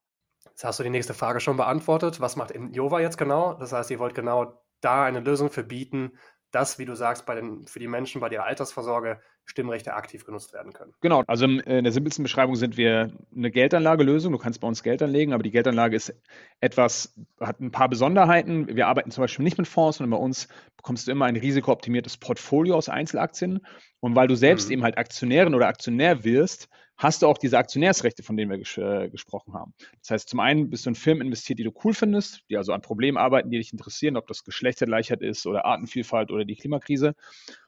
[0.45, 2.19] Jetzt hast du die nächste Frage schon beantwortet.
[2.19, 3.53] Was macht Jova jetzt genau?
[3.53, 6.13] Das heißt, ihr wollt genau da eine Lösung für bieten,
[6.51, 10.53] dass, wie du sagst, bei den, für die Menschen bei der Altersvorsorge Stimmrechte aktiv genutzt
[10.53, 10.93] werden können.
[11.01, 14.31] Genau, also in der simpelsten Beschreibung sind wir eine Geldanlagelösung.
[14.31, 16.13] Du kannst bei uns Geld anlegen, aber die Geldanlage ist
[16.59, 18.67] etwas, hat ein paar Besonderheiten.
[18.67, 22.17] Wir arbeiten zum Beispiel nicht mit Fonds, sondern bei uns bekommst du immer ein risikooptimiertes
[22.17, 23.65] Portfolio aus Einzelaktien.
[23.99, 24.73] Und weil du selbst mhm.
[24.73, 26.69] eben halt Aktionärin oder Aktionär wirst,
[27.01, 29.73] hast du auch diese Aktionärsrechte, von denen wir ges äh, gesprochen haben.
[30.01, 32.73] Das heißt, zum einen bist du in Firmen investiert, die du cool findest, die also
[32.73, 37.15] an Problemen arbeiten, die dich interessieren, ob das Geschlechtergleichheit ist oder Artenvielfalt oder die Klimakrise.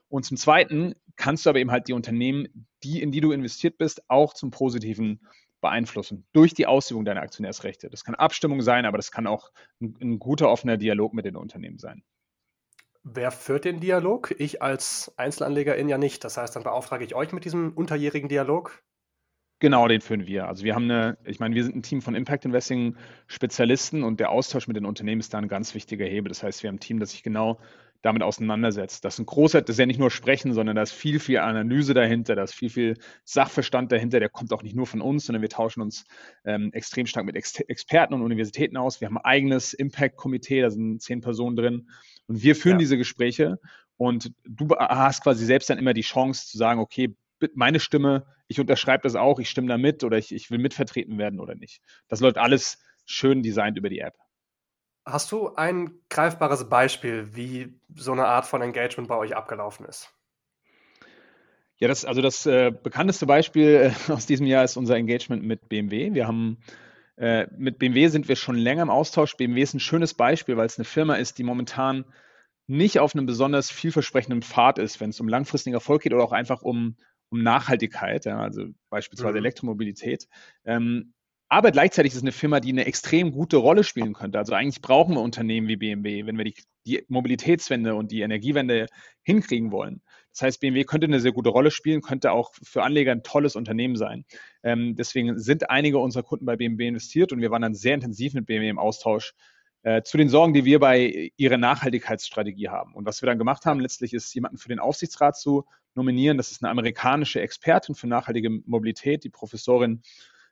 [0.08, 3.76] Und zum Zweiten kannst du aber eben halt die Unternehmen, die, in die du investiert
[3.76, 5.26] bist, auch zum Positiven
[5.60, 7.90] beeinflussen durch die Ausübung deiner Aktionärsrechte.
[7.90, 11.36] Das kann Abstimmung sein, aber das kann auch ein, ein guter offener Dialog mit den
[11.36, 12.04] Unternehmen sein.
[13.02, 14.34] Wer führt den Dialog?
[14.38, 16.22] Ich als Einzelanlegerin ja nicht.
[16.22, 18.82] Das heißt, dann beauftrage ich euch mit diesem unterjährigen Dialog.
[19.60, 20.48] Genau, den führen wir.
[20.48, 24.20] Also wir haben eine, ich meine, wir sind ein Team von Impact Investing Spezialisten und
[24.20, 26.28] der Austausch mit den Unternehmen ist da ein ganz wichtiger Hebel.
[26.28, 27.58] Das heißt, wir haben ein Team, das sich genau
[28.04, 29.04] damit auseinandersetzt.
[29.04, 31.38] Das ist ein großer, das ist ja nicht nur Sprechen, sondern da ist viel, viel
[31.38, 34.20] Analyse dahinter, da ist viel, viel Sachverstand dahinter.
[34.20, 36.04] Der kommt auch nicht nur von uns, sondern wir tauschen uns
[36.44, 39.00] ähm, extrem stark mit Ex Experten und Universitäten aus.
[39.00, 41.88] Wir haben ein eigenes Impact-Komitee, da sind zehn Personen drin
[42.26, 42.80] und wir führen ja.
[42.80, 43.58] diese Gespräche
[43.96, 47.14] und du hast quasi selbst dann immer die Chance zu sagen, okay,
[47.54, 51.18] meine Stimme, ich unterschreibe das auch, ich stimme da mit oder ich, ich will mitvertreten
[51.18, 51.82] werden oder nicht.
[52.08, 54.14] Das läuft alles schön designt über die App.
[55.06, 60.10] Hast du ein greifbares Beispiel, wie so eine Art von Engagement bei euch abgelaufen ist?
[61.76, 65.68] Ja, das, also das äh, bekannteste Beispiel äh, aus diesem Jahr ist unser Engagement mit
[65.68, 66.14] BMW.
[66.14, 66.58] Wir haben
[67.16, 69.36] äh, mit BMW sind wir schon länger im Austausch.
[69.36, 72.04] BMW ist ein schönes Beispiel, weil es eine Firma ist, die momentan
[72.66, 76.32] nicht auf einem besonders vielversprechenden Pfad ist, wenn es um langfristigen Erfolg geht oder auch
[76.32, 76.96] einfach um
[77.34, 79.38] um Nachhaltigkeit, ja, also beispielsweise mhm.
[79.38, 80.28] Elektromobilität.
[80.64, 81.12] Ähm,
[81.48, 84.38] aber gleichzeitig ist es eine Firma, die eine extrem gute Rolle spielen könnte.
[84.38, 86.54] Also eigentlich brauchen wir Unternehmen wie BMW, wenn wir die,
[86.86, 88.86] die Mobilitätswende und die Energiewende
[89.22, 90.00] hinkriegen wollen.
[90.32, 93.56] Das heißt, BMW könnte eine sehr gute Rolle spielen, könnte auch für Anleger ein tolles
[93.56, 94.24] Unternehmen sein.
[94.62, 98.34] Ähm, deswegen sind einige unserer Kunden bei BMW investiert und wir waren dann sehr intensiv
[98.34, 99.34] mit BMW im Austausch
[99.84, 102.94] äh, zu den Sorgen, die wir bei ihrer Nachhaltigkeitsstrategie haben.
[102.94, 106.38] Und was wir dann gemacht haben, letztlich ist jemanden für den Aufsichtsrat zu nominieren.
[106.38, 110.02] Das ist eine amerikanische Expertin für nachhaltige Mobilität, die Professorin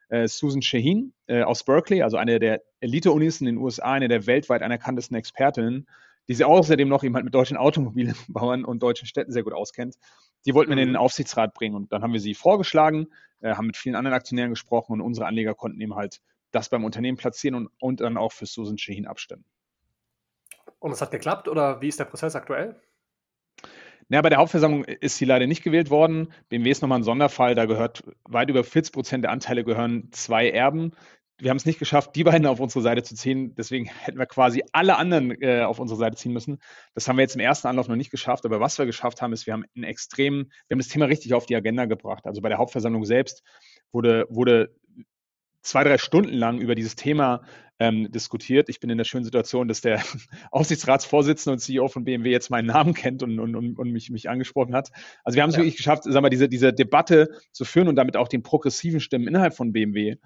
[0.09, 4.27] äh, Susan Shaheen äh, aus Berkeley, also eine der Elite-Unis in den USA, eine der
[4.27, 5.87] weltweit anerkanntesten Expertinnen,
[6.27, 9.95] die sie außerdem noch eben halt mit deutschen Automobilbauern und deutschen Städten sehr gut auskennt.
[10.45, 10.97] Die wollten wir in den mhm.
[10.97, 13.07] Aufsichtsrat bringen und dann haben wir sie vorgeschlagen,
[13.41, 16.21] äh, haben mit vielen anderen Aktionären gesprochen und unsere Anleger konnten eben halt
[16.53, 19.45] das beim Unternehmen platzieren und, und dann auch für Susan Shaheen abstimmen.
[20.79, 22.79] Und es hat geklappt oder wie ist der Prozess aktuell?
[24.09, 26.33] Ja, bei der Hauptversammlung ist sie leider nicht gewählt worden.
[26.49, 27.55] BMW ist nochmal ein Sonderfall.
[27.55, 30.91] Da gehört weit über 40 Prozent der Anteile gehören zwei Erben.
[31.39, 33.55] Wir haben es nicht geschafft, die beiden auf unsere Seite zu ziehen.
[33.55, 36.59] Deswegen hätten wir quasi alle anderen äh, auf unsere Seite ziehen müssen.
[36.93, 38.45] Das haben wir jetzt im ersten Anlauf noch nicht geschafft.
[38.45, 41.33] Aber was wir geschafft haben, ist, wir haben ein extrem, wir haben das Thema richtig
[41.33, 42.25] auf die Agenda gebracht.
[42.25, 43.43] Also bei der Hauptversammlung selbst
[43.91, 44.75] wurde, wurde
[45.63, 47.41] zwei, drei Stunden lang über dieses Thema
[47.79, 48.69] ähm, diskutiert.
[48.69, 50.01] Ich bin in der schönen Situation, dass der
[50.51, 54.75] Aufsichtsratsvorsitzende und CEO von BMW jetzt meinen Namen kennt und, und, und mich, mich angesprochen
[54.75, 54.91] hat.
[55.23, 55.61] Also wir haben es ja.
[55.61, 59.27] wirklich geschafft, sagen wir, diese, diese Debatte zu führen und damit auch den progressiven Stimmen
[59.27, 60.17] innerhalb von BMW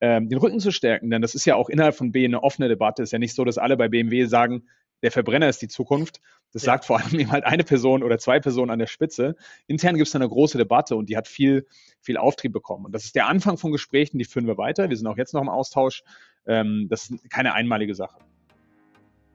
[0.00, 1.10] ähm, den Rücken zu stärken.
[1.10, 3.02] Denn das ist ja auch innerhalb von BMW eine offene Debatte.
[3.02, 4.64] Es ist ja nicht so, dass alle bei BMW sagen,
[5.02, 6.20] der Verbrenner ist die Zukunft.
[6.52, 6.72] Das ja.
[6.72, 9.36] sagt vor allem eben halt eine Person oder zwei Personen an der Spitze.
[9.66, 11.66] Intern gibt es eine große Debatte und die hat viel,
[12.00, 12.86] viel Auftrieb bekommen.
[12.86, 14.88] Und das ist der Anfang von Gesprächen, die führen wir weiter.
[14.88, 16.02] Wir sind auch jetzt noch im Austausch.
[16.46, 18.18] Ähm, das ist keine einmalige Sache.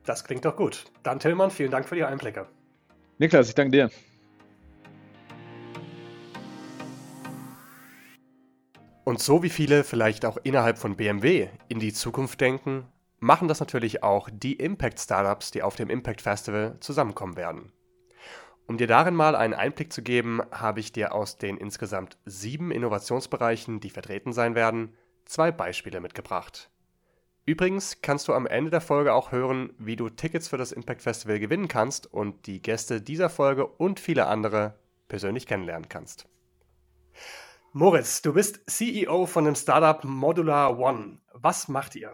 [0.05, 0.85] Das klingt doch gut.
[1.03, 2.47] Dann Tillmann, vielen Dank für die Einblicke.
[3.17, 3.91] Niklas, ich danke dir.
[9.03, 12.85] Und so wie viele vielleicht auch innerhalb von BMW in die Zukunft denken,
[13.19, 17.71] machen das natürlich auch die Impact-Startups, die auf dem Impact Festival zusammenkommen werden.
[18.67, 22.71] Um dir darin mal einen Einblick zu geben, habe ich dir aus den insgesamt sieben
[22.71, 26.69] Innovationsbereichen, die vertreten sein werden, zwei Beispiele mitgebracht.
[27.45, 31.01] Übrigens kannst du am Ende der Folge auch hören, wie du Tickets für das Impact
[31.01, 34.75] Festival gewinnen kannst und die Gäste dieser Folge und viele andere
[35.07, 36.27] persönlich kennenlernen kannst.
[37.73, 41.21] Moritz, du bist CEO von dem Startup Modular One.
[41.33, 42.13] Was macht ihr?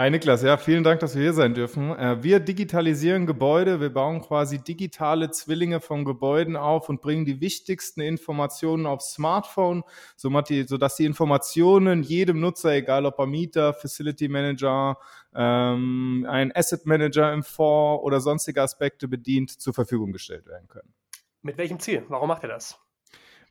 [0.00, 1.90] Hi Niklas, ja, vielen Dank, dass wir hier sein dürfen.
[1.90, 7.42] Äh, wir digitalisieren Gebäude, wir bauen quasi digitale Zwillinge von Gebäuden auf und bringen die
[7.42, 9.82] wichtigsten Informationen aufs Smartphone,
[10.16, 14.96] sodass die Informationen jedem Nutzer, egal ob er Mieter, Facility Manager,
[15.34, 20.94] ähm, ein Asset Manager im Fonds oder sonstige Aspekte bedient, zur Verfügung gestellt werden können.
[21.42, 22.06] Mit welchem Ziel?
[22.08, 22.80] Warum macht ihr das?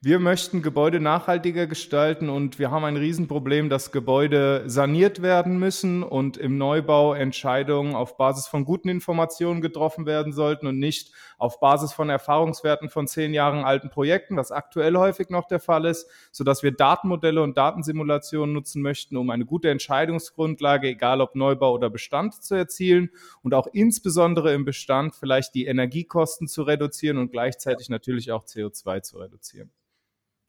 [0.01, 6.03] Wir möchten Gebäude nachhaltiger gestalten und wir haben ein Riesenproblem, dass Gebäude saniert werden müssen
[6.03, 11.59] und im Neubau Entscheidungen auf Basis von guten Informationen getroffen werden sollten und nicht auf
[11.59, 16.09] Basis von Erfahrungswerten von zehn Jahren alten Projekten, was aktuell häufig noch der Fall ist,
[16.31, 21.89] sodass wir Datenmodelle und Datensimulationen nutzen möchten, um eine gute Entscheidungsgrundlage, egal ob Neubau oder
[21.89, 23.09] Bestand, zu erzielen
[23.41, 29.01] und auch insbesondere im Bestand vielleicht die Energiekosten zu reduzieren und gleichzeitig natürlich auch CO2
[29.01, 29.73] zu reduzieren.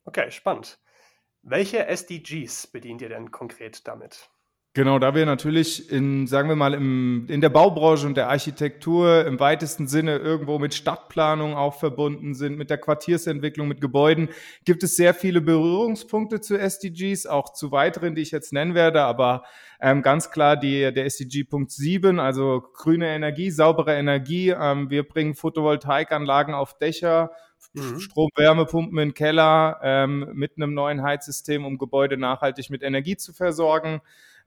[0.05, 0.79] Okay, spannend.
[1.43, 4.31] Welche SDGs bedient ihr denn konkret damit?
[4.73, 9.27] Genau, da wir natürlich in, sagen wir mal, im, in der Baubranche und der Architektur
[9.27, 14.29] im weitesten Sinne irgendwo mit Stadtplanung auch verbunden sind, mit der Quartiersentwicklung, mit Gebäuden,
[14.65, 19.03] gibt es sehr viele Berührungspunkte zu SDGs, auch zu weiteren, die ich jetzt nennen werde,
[19.03, 19.43] aber
[19.81, 24.51] ähm, ganz klar die, der SDG Punkt 7, also grüne Energie, saubere Energie.
[24.51, 27.33] Ähm, wir bringen Photovoltaikanlagen auf Dächer
[27.73, 27.99] mhm.
[27.99, 34.01] Strom-Wärmepumpen im Keller ähm, mit einem neuen Heizsystem, um Gebäude nachhaltig mit Energie zu versorgen.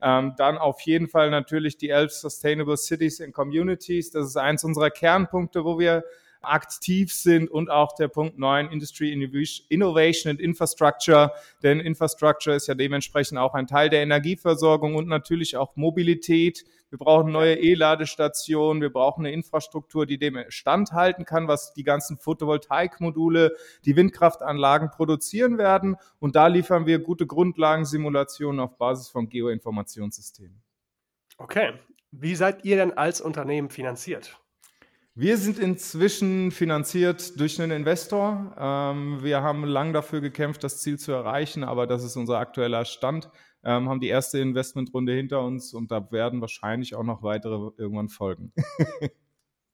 [0.06, 4.10] Ähm, dann auf jeden Fall natürlich die elf Sustainable Cities and Communities.
[4.10, 6.04] Das ist eins unserer Kernpunkte, wo wir
[6.46, 9.12] aktiv sind und auch der Punkt 9, Industry
[9.68, 15.56] Innovation and Infrastructure, denn Infrastructure ist ja dementsprechend auch ein Teil der Energieversorgung und natürlich
[15.56, 16.64] auch Mobilität.
[16.90, 22.18] Wir brauchen neue E-Ladestationen, wir brauchen eine Infrastruktur, die dem standhalten kann, was die ganzen
[22.18, 25.96] Photovoltaikmodule, die Windkraftanlagen produzieren werden.
[26.20, 30.62] Und da liefern wir gute Grundlagensimulationen auf Basis von Geoinformationssystemen.
[31.36, 31.72] Okay.
[32.12, 34.40] Wie seid ihr denn als Unternehmen finanziert?
[35.16, 38.52] Wir sind inzwischen finanziert durch einen Investor.
[38.58, 42.84] Ähm, wir haben lang dafür gekämpft, das Ziel zu erreichen, aber das ist unser aktueller
[42.84, 43.30] Stand.
[43.62, 48.08] Ähm, haben die erste Investmentrunde hinter uns und da werden wahrscheinlich auch noch weitere irgendwann
[48.08, 48.52] folgen.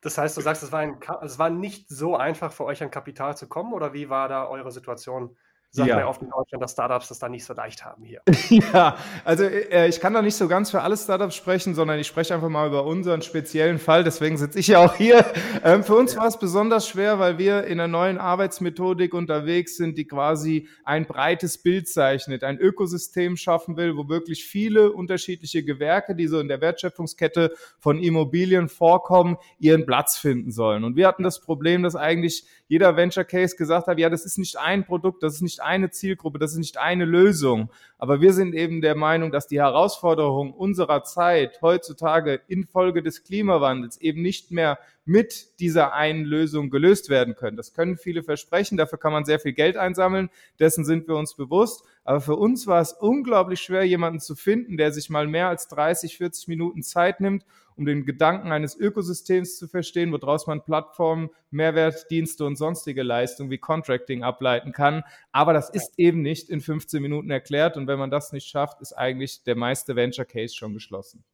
[0.03, 2.91] das heißt, du sagst, es war, ein, es war nicht so einfach für euch an
[2.91, 5.39] Kapital zu kommen oder wie war da eure Situation?
[5.73, 5.95] Sagt ja.
[5.95, 8.23] man ja oft in Deutschland, dass Startups das da nicht so leicht haben hier.
[8.73, 12.09] ja, also äh, ich kann da nicht so ganz für alle Startups sprechen, sondern ich
[12.09, 14.03] spreche einfach mal über unseren speziellen Fall.
[14.03, 15.25] Deswegen sitze ich ja auch hier.
[15.63, 16.21] Ähm, für uns ja.
[16.21, 21.07] war es besonders schwer, weil wir in einer neuen Arbeitsmethodik unterwegs sind, die quasi ein
[21.07, 26.49] breites Bild zeichnet, ein Ökosystem schaffen will, wo wirklich viele unterschiedliche Gewerke, die so in
[26.49, 30.83] der Wertschöpfungskette von Immobilien vorkommen, ihren Platz finden sollen.
[30.83, 34.39] Und wir hatten das Problem, dass eigentlich jeder Venture Case gesagt hat, ja, das ist
[34.39, 37.71] nicht ein Produkt, das ist nicht eine Zielgruppe, das ist nicht eine Lösung.
[37.99, 44.01] Aber wir sind eben der Meinung, dass die Herausforderungen unserer Zeit heutzutage infolge des Klimawandels
[44.01, 47.57] eben nicht mehr mit dieser einen Lösung gelöst werden können.
[47.57, 51.35] Das können viele versprechen, dafür kann man sehr viel Geld einsammeln, dessen sind wir uns
[51.35, 51.85] bewusst.
[52.05, 55.69] Aber für uns war es unglaublich schwer, jemanden zu finden, der sich mal mehr als
[55.69, 57.45] 30, 40 Minuten Zeit nimmt,
[57.81, 63.57] um den Gedanken eines Ökosystems zu verstehen, woraus man Plattformen, Mehrwertdienste und sonstige Leistungen wie
[63.57, 65.03] Contracting ableiten kann.
[65.33, 67.79] Aber das ist eben nicht in 15 Minuten erklärt.
[67.79, 71.25] Und wenn man das nicht schafft, ist eigentlich der meiste Venture Case schon geschlossen.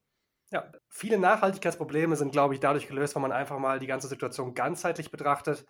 [0.52, 4.54] Ja, viele Nachhaltigkeitsprobleme sind, glaube ich, dadurch gelöst, wenn man einfach mal die ganze Situation
[4.54, 5.66] ganzheitlich betrachtet.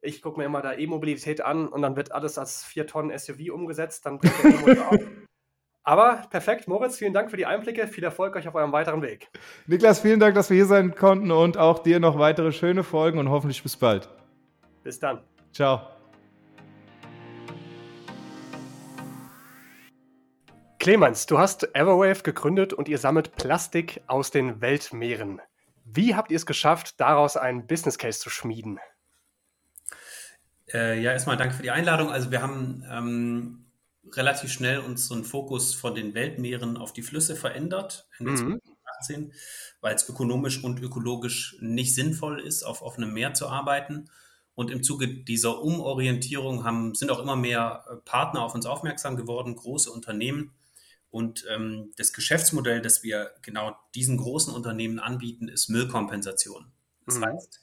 [0.00, 3.52] Ich gucke mir immer da E-Mobilität an und dann wird alles als 4 Tonnen SUV
[3.52, 4.98] umgesetzt, dann bringt der E-Motor auf.
[5.82, 7.86] Aber perfekt, Moritz, vielen Dank für die Einblicke.
[7.86, 9.28] Viel Erfolg euch auf eurem weiteren Weg.
[9.66, 13.18] Niklas, vielen Dank, dass wir hier sein konnten und auch dir noch weitere schöne Folgen
[13.18, 14.08] und hoffentlich bis bald.
[14.82, 15.22] Bis dann.
[15.52, 15.80] Ciao.
[20.78, 25.40] Clemens, du hast Everwave gegründet und ihr sammelt Plastik aus den Weltmeeren.
[25.84, 28.78] Wie habt ihr es geschafft, daraus einen Business Case zu schmieden?
[30.72, 32.10] Äh, ja, erstmal danke für die Einladung.
[32.10, 33.69] Also wir haben ähm,
[34.12, 38.60] relativ schnell unseren Fokus von den Weltmeeren auf die Flüsse verändert, Ende mhm.
[39.00, 39.32] 2018,
[39.80, 44.10] weil es ökonomisch und ökologisch nicht sinnvoll ist, auf offenem Meer zu arbeiten.
[44.54, 49.16] Und im Zuge dieser Umorientierung haben, sind auch immer mehr äh, Partner auf uns aufmerksam
[49.16, 50.52] geworden, große Unternehmen.
[51.10, 56.72] Und ähm, das Geschäftsmodell, das wir genau diesen großen Unternehmen anbieten, ist Müllkompensation.
[57.06, 57.24] Das mhm.
[57.26, 57.60] heißt,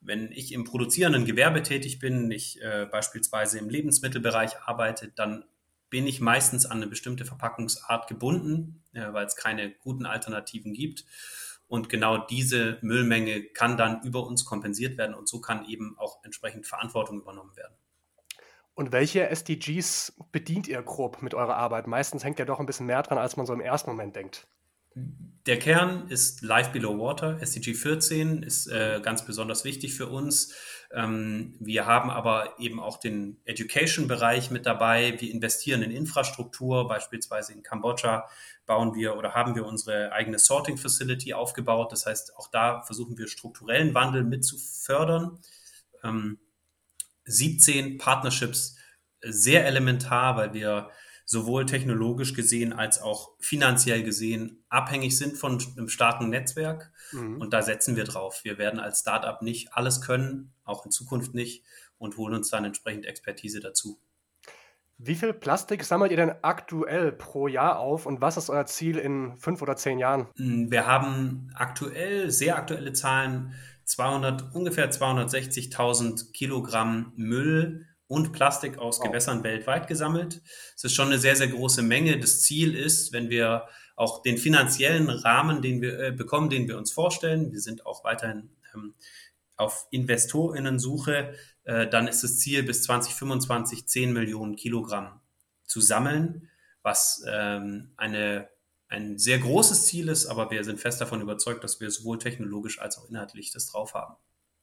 [0.00, 5.44] wenn ich im produzierenden Gewerbe tätig bin, ich äh, beispielsweise im Lebensmittelbereich arbeite, dann
[5.92, 11.04] bin ich meistens an eine bestimmte Verpackungsart gebunden, äh, weil es keine guten Alternativen gibt.
[11.68, 16.24] Und genau diese Müllmenge kann dann über uns kompensiert werden und so kann eben auch
[16.24, 17.74] entsprechend Verantwortung übernommen werden.
[18.74, 21.86] Und welche SDGs bedient ihr grob mit eurer Arbeit?
[21.86, 24.46] Meistens hängt ja doch ein bisschen mehr dran, als man so im ersten Moment denkt.
[25.46, 27.38] Der Kern ist Life Below Water.
[27.42, 30.54] SDG 14 ist äh, ganz besonders wichtig für uns.
[30.94, 35.16] Ähm, wir haben aber eben auch den Education-Bereich mit dabei.
[35.18, 36.86] Wir investieren in Infrastruktur.
[36.86, 38.28] Beispielsweise in Kambodscha
[38.66, 41.92] bauen wir oder haben wir unsere eigene Sorting Facility aufgebaut.
[41.92, 45.38] Das heißt, auch da versuchen wir strukturellen Wandel mit zu fördern.
[46.04, 46.38] Ähm,
[47.24, 48.76] 17 Partnerships
[49.22, 50.90] sehr elementar, weil wir
[51.32, 56.92] sowohl technologisch gesehen als auch finanziell gesehen abhängig sind von einem starken Netzwerk.
[57.10, 57.40] Mhm.
[57.40, 58.44] Und da setzen wir drauf.
[58.44, 61.64] Wir werden als Startup nicht alles können, auch in Zukunft nicht,
[61.96, 63.98] und holen uns dann entsprechend Expertise dazu.
[64.98, 68.98] Wie viel Plastik sammelt ihr denn aktuell pro Jahr auf und was ist euer Ziel
[68.98, 70.28] in fünf oder zehn Jahren?
[70.36, 78.98] Mm, wir haben aktuell, sehr aktuelle Zahlen, 200, ungefähr 260.000 Kilogramm Müll und Plastik aus
[78.98, 79.06] wow.
[79.06, 80.42] Gewässern weltweit gesammelt.
[80.76, 82.20] Es ist schon eine sehr, sehr große Menge.
[82.20, 86.76] Das Ziel ist, wenn wir auch den finanziellen Rahmen, den wir äh, bekommen, den wir
[86.76, 88.92] uns vorstellen, wir sind auch weiterhin ähm,
[89.56, 95.20] auf Investorinnensuche, äh, dann ist das Ziel bis 2025 10 Millionen Kilogramm
[95.64, 96.50] zu sammeln,
[96.82, 98.50] was ähm, eine,
[98.88, 102.78] ein sehr großes Ziel ist, aber wir sind fest davon überzeugt, dass wir sowohl technologisch
[102.78, 104.16] als auch inhaltlich das drauf haben.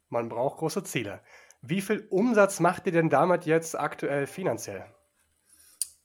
[0.09, 1.21] Man braucht große Ziele.
[1.61, 4.85] Wie viel Umsatz macht ihr denn damit jetzt aktuell finanziell?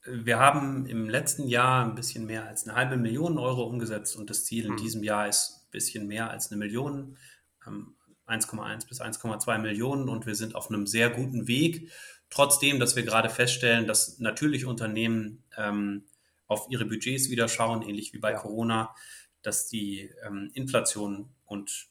[0.06, 4.28] Wir haben im letzten Jahr ein bisschen mehr als eine halbe Million Euro umgesetzt und
[4.28, 4.76] das Ziel in hm.
[4.76, 7.16] diesem Jahr ist ein bisschen mehr als eine Million,
[7.64, 7.72] 1,1
[8.26, 11.90] ähm, bis 1,2 Millionen und wir sind auf einem sehr guten Weg.
[12.28, 16.04] Trotzdem, dass wir gerade feststellen, dass natürlich Unternehmen ähm,
[16.46, 18.38] auf ihre Budgets wieder schauen, ähnlich wie bei ja.
[18.38, 18.94] Corona,
[19.42, 21.88] dass die ähm, Inflation und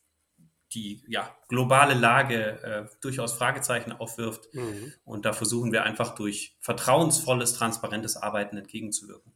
[0.74, 4.54] die ja, globale Lage äh, durchaus Fragezeichen aufwirft.
[4.54, 4.94] Mhm.
[5.06, 9.34] Und da versuchen wir einfach durch vertrauensvolles, transparentes Arbeiten entgegenzuwirken.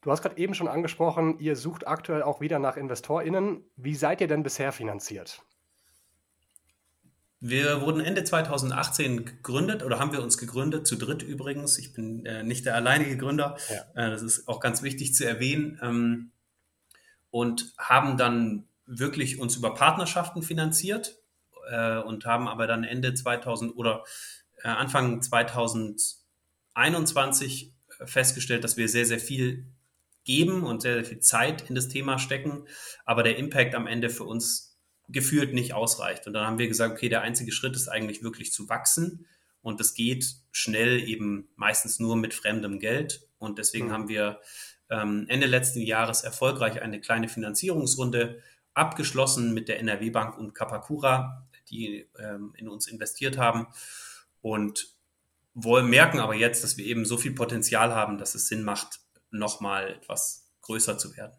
[0.00, 3.64] Du hast gerade eben schon angesprochen, ihr sucht aktuell auch wieder nach InvestorInnen.
[3.76, 5.42] Wie seid ihr denn bisher finanziert?
[7.40, 11.78] Wir wurden Ende 2018 gegründet oder haben wir uns gegründet, zu dritt übrigens.
[11.78, 13.56] Ich bin äh, nicht der alleinige Gründer.
[13.68, 14.06] Ja.
[14.06, 15.78] Äh, das ist auch ganz wichtig zu erwähnen.
[15.82, 16.32] Ähm,
[17.30, 21.16] und haben dann wirklich uns über Partnerschaften finanziert
[21.70, 24.04] äh, und haben aber dann Ende 2000 oder
[24.62, 27.74] äh, Anfang 2021
[28.04, 29.66] festgestellt, dass wir sehr, sehr viel
[30.24, 32.66] geben und sehr, sehr viel Zeit in das Thema stecken,
[33.04, 36.26] aber der Impact am Ende für uns gefühlt nicht ausreicht.
[36.26, 39.26] Und dann haben wir gesagt, okay, der einzige Schritt ist eigentlich wirklich zu wachsen.
[39.62, 43.26] Und das geht schnell eben meistens nur mit fremdem Geld.
[43.38, 43.92] Und deswegen mhm.
[43.92, 44.40] haben wir
[44.90, 48.42] ähm, Ende letzten Jahres erfolgreich eine kleine Finanzierungsrunde
[48.78, 53.66] abgeschlossen mit der NRW Bank und Kapakura, die ähm, in uns investiert haben
[54.40, 54.94] und
[55.54, 59.00] wollen, merken aber jetzt, dass wir eben so viel Potenzial haben, dass es Sinn macht,
[59.30, 61.36] nochmal etwas größer zu werden.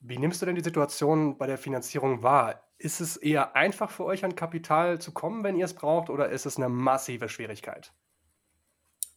[0.00, 2.62] Wie nimmst du denn die Situation bei der Finanzierung wahr?
[2.78, 6.28] Ist es eher einfach für euch an Kapital zu kommen, wenn ihr es braucht, oder
[6.28, 7.92] ist es eine massive Schwierigkeit?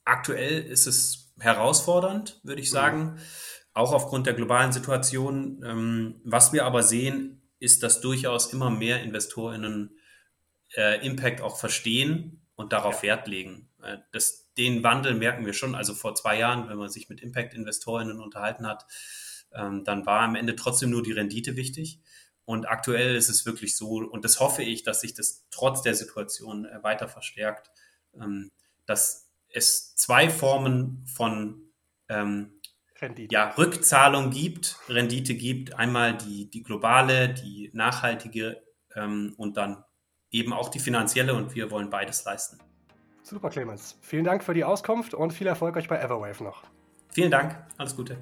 [0.04, 2.74] Aktuell ist es herausfordernd, würde ich mhm.
[2.74, 3.20] sagen, mhm.
[3.74, 5.62] auch aufgrund der globalen Situation.
[5.64, 9.96] Ähm, was wir aber sehen, ist, dass durchaus immer mehr InvestorInnen
[10.76, 13.04] äh, Impact auch verstehen und darauf.
[13.04, 13.70] Wert legen.
[13.84, 15.76] Äh, das, den Wandel merken wir schon.
[15.76, 18.86] Also vor zwei Jahren, wenn man sich mit Impact-InvestorInnen unterhalten hat,
[19.54, 22.00] ähm, dann war am Ende trotzdem nur die Rendite wichtig.
[22.46, 25.94] Und aktuell ist es wirklich so, und das hoffe ich, dass sich das trotz der
[25.94, 27.70] Situation äh, weiter verstärkt,
[28.20, 28.52] ähm,
[28.88, 31.72] dass es zwei Formen von
[32.10, 32.60] ähm,
[33.02, 33.34] Rendite.
[33.34, 35.74] ja, Rückzahlung gibt, Rendite gibt.
[35.78, 38.62] Einmal die, die globale, die nachhaltige
[38.96, 39.84] ähm, und dann
[40.30, 42.60] eben auch die finanzielle und wir wollen beides leisten.
[43.24, 43.98] Super, Clemens.
[44.02, 46.64] Vielen Dank für die Auskunft und viel Erfolg euch bei Everwave noch.
[47.10, 47.58] Vielen Dank.
[47.78, 48.18] Alles Gute.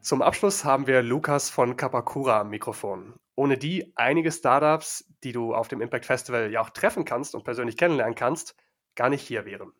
[0.00, 3.14] Zum Abschluss haben wir Lukas von Kapakura am Mikrofon.
[3.36, 7.44] Ohne die einige Startups, die du auf dem Impact Festival ja auch treffen kannst und
[7.44, 8.54] persönlich kennenlernen kannst,
[8.96, 9.72] gar nicht hier wären.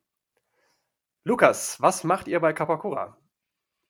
[1.27, 3.16] Lukas, was macht ihr bei Kapakura?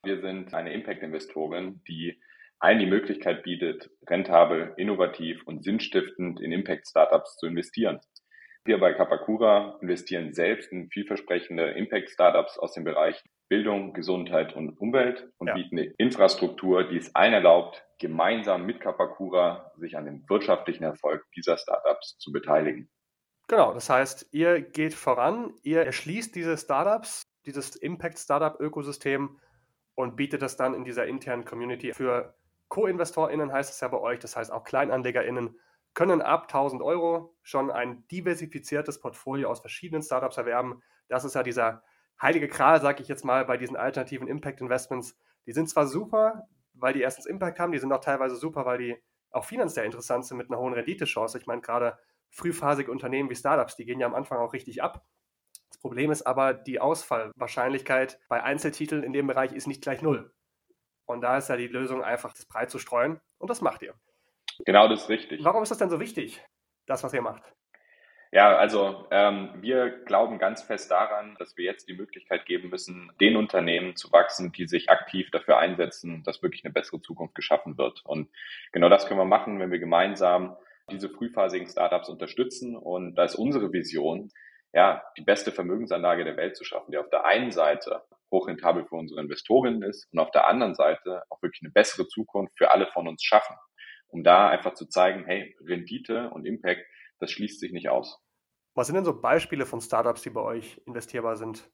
[0.04, 2.22] Wir sind eine Impact-Investorin, die
[2.60, 7.98] allen die Möglichkeit bietet, rentabel, innovativ und sinnstiftend in Impact-Startups zu investieren.
[8.64, 15.28] Wir bei Kapakura investieren selbst in vielversprechende Impact-Startups aus dem Bereich Bildung, Gesundheit und Umwelt
[15.38, 15.54] und ja.
[15.54, 21.24] bieten eine Infrastruktur, die es allen erlaubt, gemeinsam mit Kapakura sich an dem wirtschaftlichen Erfolg
[21.34, 22.88] dieser Startups zu beteiligen.
[23.46, 29.38] Genau, das heißt, ihr geht voran, ihr erschließt diese Startups, dieses Impact-Startup-Ökosystem
[29.94, 32.34] und bietet das dann in dieser internen Community für
[32.68, 35.56] Co-InvestorInnen heißt es ja bei euch, das heißt auch KleinanlegerInnen
[35.94, 40.82] können ab 1000 Euro schon ein diversifiziertes Portfolio aus verschiedenen Startups erwerben.
[41.08, 41.84] Das ist ja dieser
[42.20, 45.16] heilige Kral, sage ich jetzt mal, bei diesen alternativen Impact Investments.
[45.46, 48.78] Die sind zwar super, weil die erstens Impact haben, die sind auch teilweise super, weil
[48.78, 48.96] die
[49.30, 51.38] auch finanziell interessant sind mit einer hohen Renditechance.
[51.38, 51.96] Ich meine, gerade
[52.30, 55.04] frühphasige Unternehmen wie Startups, die gehen ja am Anfang auch richtig ab.
[55.84, 60.32] Das Problem ist aber, die Ausfallwahrscheinlichkeit bei Einzeltiteln in dem Bereich ist nicht gleich null.
[61.04, 63.20] Und da ist ja die Lösung einfach, das breit zu streuen.
[63.36, 63.92] Und das macht ihr.
[64.64, 65.44] Genau, das ist richtig.
[65.44, 66.42] Warum ist das denn so wichtig,
[66.86, 67.42] das, was ihr macht?
[68.32, 73.12] Ja, also ähm, wir glauben ganz fest daran, dass wir jetzt die Möglichkeit geben müssen,
[73.20, 77.76] den Unternehmen zu wachsen, die sich aktiv dafür einsetzen, dass wirklich eine bessere Zukunft geschaffen
[77.76, 78.00] wird.
[78.06, 78.30] Und
[78.72, 80.56] genau das können wir machen, wenn wir gemeinsam
[80.90, 82.74] diese frühphasigen Startups unterstützen.
[82.74, 84.30] Und da ist unsere Vision,
[84.74, 88.02] ja, die beste Vermögensanlage der Welt zu schaffen, die auf der einen Seite
[88.32, 92.58] hochrentabel für unsere Investorinnen ist und auf der anderen Seite auch wirklich eine bessere Zukunft
[92.58, 93.56] für alle von uns schaffen.
[94.08, 96.84] Um da einfach zu zeigen, hey, Rendite und Impact,
[97.20, 98.20] das schließt sich nicht aus.
[98.74, 101.70] Was sind denn so Beispiele von Startups, die bei euch investierbar sind?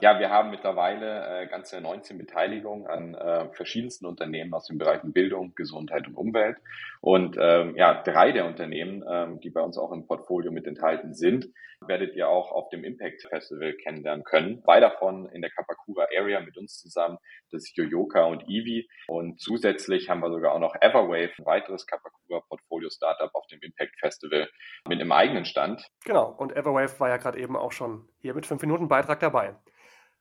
[0.00, 5.12] Ja, wir haben mittlerweile äh, ganze 19 Beteiligungen an äh, verschiedensten Unternehmen aus den Bereichen
[5.12, 6.56] Bildung, Gesundheit und Umwelt.
[7.02, 11.14] Und ähm, ja, drei der Unternehmen, ähm, die bei uns auch im Portfolio mit enthalten
[11.14, 11.48] sind,
[11.88, 14.62] werdet ihr auch auf dem Impact Festival kennenlernen können.
[14.62, 17.18] Zwei davon in der Kapakura Area mit uns zusammen,
[17.50, 18.86] das ist Yoyoka und Eevee.
[19.08, 23.58] Und zusätzlich haben wir sogar auch noch Everwave, ein weiteres Kapakura Portfolio Startup auf dem
[23.62, 24.48] Impact Festival
[24.88, 25.84] mit einem eigenen Stand.
[26.04, 29.56] Genau, und Everwave war ja gerade eben auch schon hier mit 5 Minuten Beitrag dabei.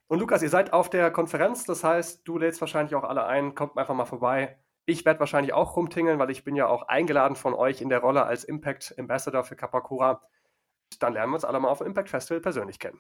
[0.08, 3.54] Und Lukas, ihr seid auf der Konferenz, das heißt, du lädst wahrscheinlich auch alle ein,
[3.54, 4.58] kommt einfach mal vorbei.
[4.86, 8.00] Ich werde wahrscheinlich auch rumtingeln, weil ich bin ja auch eingeladen von euch in der
[8.00, 10.22] Rolle als Impact Ambassador für Kapakura.
[11.00, 13.00] Dann lernen wir uns alle mal auf dem Impact Festival persönlich kennen.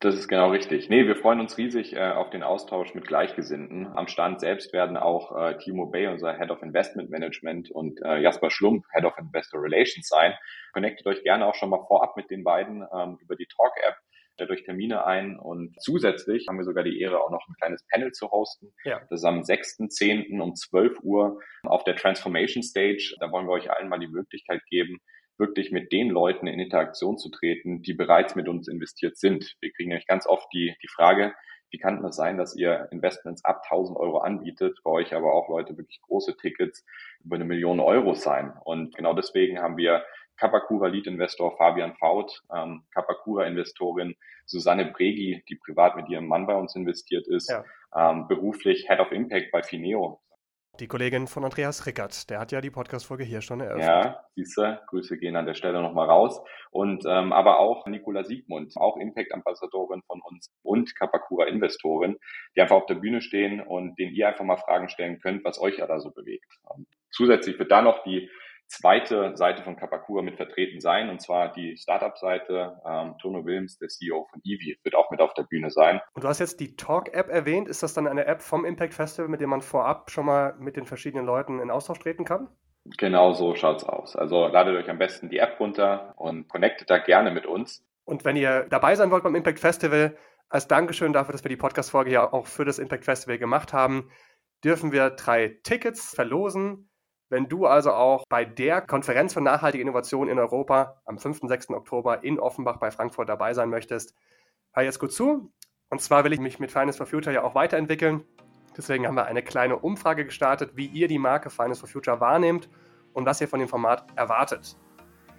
[0.00, 0.90] Das ist genau richtig.
[0.90, 3.86] Nee, wir freuen uns riesig äh, auf den Austausch mit Gleichgesinnten.
[3.96, 8.18] Am Stand selbst werden auch äh, Timo Bay, unser Head of Investment Management, und äh,
[8.18, 10.34] Jasper Schlumpf, Head of Investor Relations sein.
[10.74, 13.96] Connectet euch gerne auch schon mal vorab mit den beiden ähm, über die Talk-App
[14.40, 18.12] euch Termine ein und zusätzlich haben wir sogar die Ehre, auch noch ein kleines Panel
[18.12, 18.72] zu hosten.
[18.84, 19.00] Ja.
[19.10, 20.40] Das ist am 6.10.
[20.40, 23.14] um 12 Uhr auf der Transformation Stage.
[23.20, 24.98] Da wollen wir euch allen mal die Möglichkeit geben,
[25.38, 29.56] wirklich mit den Leuten in Interaktion zu treten, die bereits mit uns investiert sind.
[29.60, 31.34] Wir kriegen nämlich ganz oft die, die Frage,
[31.70, 35.48] wie kann das sein, dass ihr Investments ab 1000 Euro anbietet, bei euch aber auch
[35.48, 36.84] Leute wirklich große Tickets
[37.24, 38.52] über eine Million Euro sein?
[38.64, 40.04] Und genau deswegen haben wir
[40.36, 44.14] Kapakura Lead Investor Fabian Faut, ähm, Kapakura Investorin
[44.46, 47.64] Susanne Bregi, die privat mit ihrem Mann bei uns investiert ist, ja.
[47.96, 50.20] ähm, beruflich Head of Impact bei Fineo.
[50.78, 53.86] Die Kollegin von Andreas Rickert, der hat ja die Podcast-Folge hier schon eröffnet.
[53.86, 56.42] Ja, siehste, Grüße gehen an der Stelle nochmal raus.
[56.70, 62.18] Und ähm, aber auch Nicola Siegmund, auch Impact-Ambassadorin von uns und Kapakura-Investorin,
[62.54, 65.58] die einfach auf der Bühne stehen und denen ihr einfach mal Fragen stellen könnt, was
[65.58, 66.52] euch ja da so bewegt.
[66.64, 68.28] Und zusätzlich wird da noch die
[68.68, 72.80] zweite Seite von Kapakura mit vertreten sein, und zwar die Startup-Seite.
[72.84, 76.00] Ähm, Tono Wilms, der CEO von Eevee, wird auch mit auf der Bühne sein.
[76.14, 77.68] Und du hast jetzt die Talk-App erwähnt.
[77.68, 80.76] Ist das dann eine App vom Impact Festival, mit der man vorab schon mal mit
[80.76, 82.48] den verschiedenen Leuten in Austausch treten kann?
[82.98, 84.16] Genau so schaut's aus.
[84.16, 87.84] Also ladet euch am besten die App runter und connectet da gerne mit uns.
[88.04, 90.16] Und wenn ihr dabei sein wollt beim Impact Festival,
[90.48, 94.10] als Dankeschön dafür, dass wir die Podcast-Folge ja auch für das Impact Festival gemacht haben,
[94.62, 96.88] dürfen wir drei Tickets verlosen.
[97.28, 101.42] Wenn du also auch bei der Konferenz für nachhaltige Innovation in Europa am 5.
[101.42, 101.70] und 6.
[101.70, 104.14] Oktober in Offenbach bei Frankfurt dabei sein möchtest,
[104.72, 105.52] hör jetzt gut zu.
[105.88, 108.24] Und zwar will ich mich mit Finance for Future ja auch weiterentwickeln.
[108.76, 112.68] Deswegen haben wir eine kleine Umfrage gestartet, wie ihr die Marke Finance for Future wahrnehmt
[113.12, 114.76] und was ihr von dem Format erwartet.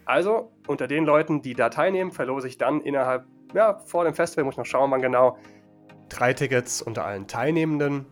[0.04, 4.46] Also, unter den Leuten, die da teilnehmen, verlose ich dann innerhalb, ja, vor dem Festival,
[4.46, 5.38] muss ich noch schauen, wann genau,
[6.10, 8.08] drei Tickets unter allen Teilnehmenden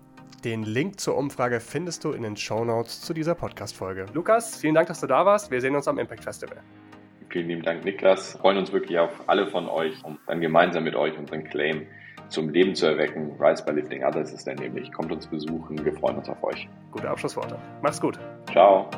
[0.45, 4.05] den Link zur Umfrage findest du in den Show Notes zu dieser Podcast-Folge.
[4.13, 5.49] Lukas, vielen Dank, dass du da warst.
[5.49, 6.57] Wir sehen uns am Impact Festival.
[7.29, 8.35] Vielen lieben Dank, Niklas.
[8.35, 11.87] Wir freuen uns wirklich auf alle von euch und dann gemeinsam mit euch unseren Claim
[12.29, 13.31] zum Leben zu erwecken.
[13.39, 14.91] Rise by Lifting Others ist er nämlich.
[14.93, 16.69] Kommt uns besuchen, wir freuen uns auf euch.
[16.91, 17.57] Gute Abschlussworte.
[17.81, 18.19] Mach's gut.
[18.51, 18.89] Ciao.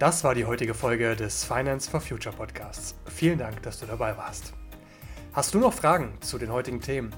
[0.00, 2.94] Das war die heutige Folge des Finance for Future Podcasts.
[3.04, 4.54] Vielen Dank, dass du dabei warst.
[5.34, 7.14] Hast du noch Fragen zu den heutigen Themen?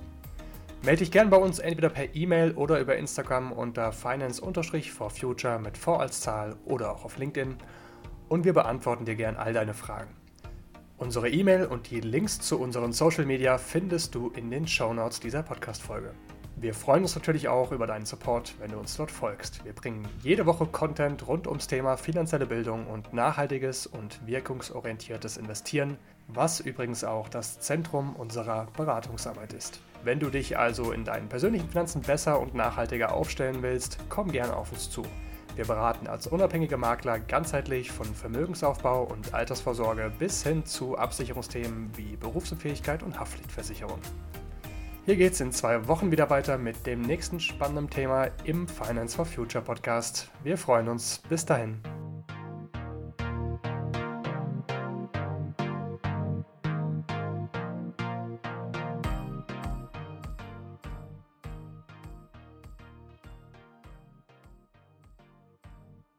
[0.82, 5.94] Melde dich gern bei uns entweder per E-Mail oder über Instagram unter finance-for-future mit V
[5.94, 7.54] als Zahl oder auch auf LinkedIn
[8.28, 10.16] und wir beantworten dir gern all deine Fragen.
[10.96, 15.20] Unsere E-Mail und die Links zu unseren Social Media findest du in den Show Notes
[15.20, 16.14] dieser Podcast-Folge.
[16.56, 19.64] Wir freuen uns natürlich auch über deinen Support, wenn du uns dort folgst.
[19.64, 25.96] Wir bringen jede Woche Content rund ums Thema finanzielle Bildung und nachhaltiges und wirkungsorientiertes Investieren,
[26.28, 29.80] was übrigens auch das Zentrum unserer Beratungsarbeit ist.
[30.04, 34.54] Wenn du dich also in deinen persönlichen Finanzen besser und nachhaltiger aufstellen willst, komm gerne
[34.54, 35.02] auf uns zu.
[35.54, 42.16] Wir beraten als unabhängige Makler ganzheitlich von Vermögensaufbau und Altersvorsorge bis hin zu Absicherungsthemen wie
[42.16, 43.98] Berufsunfähigkeit und Haftpflichtversicherung.
[45.04, 49.26] Hier geht's in zwei Wochen wieder weiter mit dem nächsten spannenden Thema im Finance for
[49.26, 50.30] Future Podcast.
[50.44, 51.20] Wir freuen uns.
[51.28, 51.80] Bis dahin.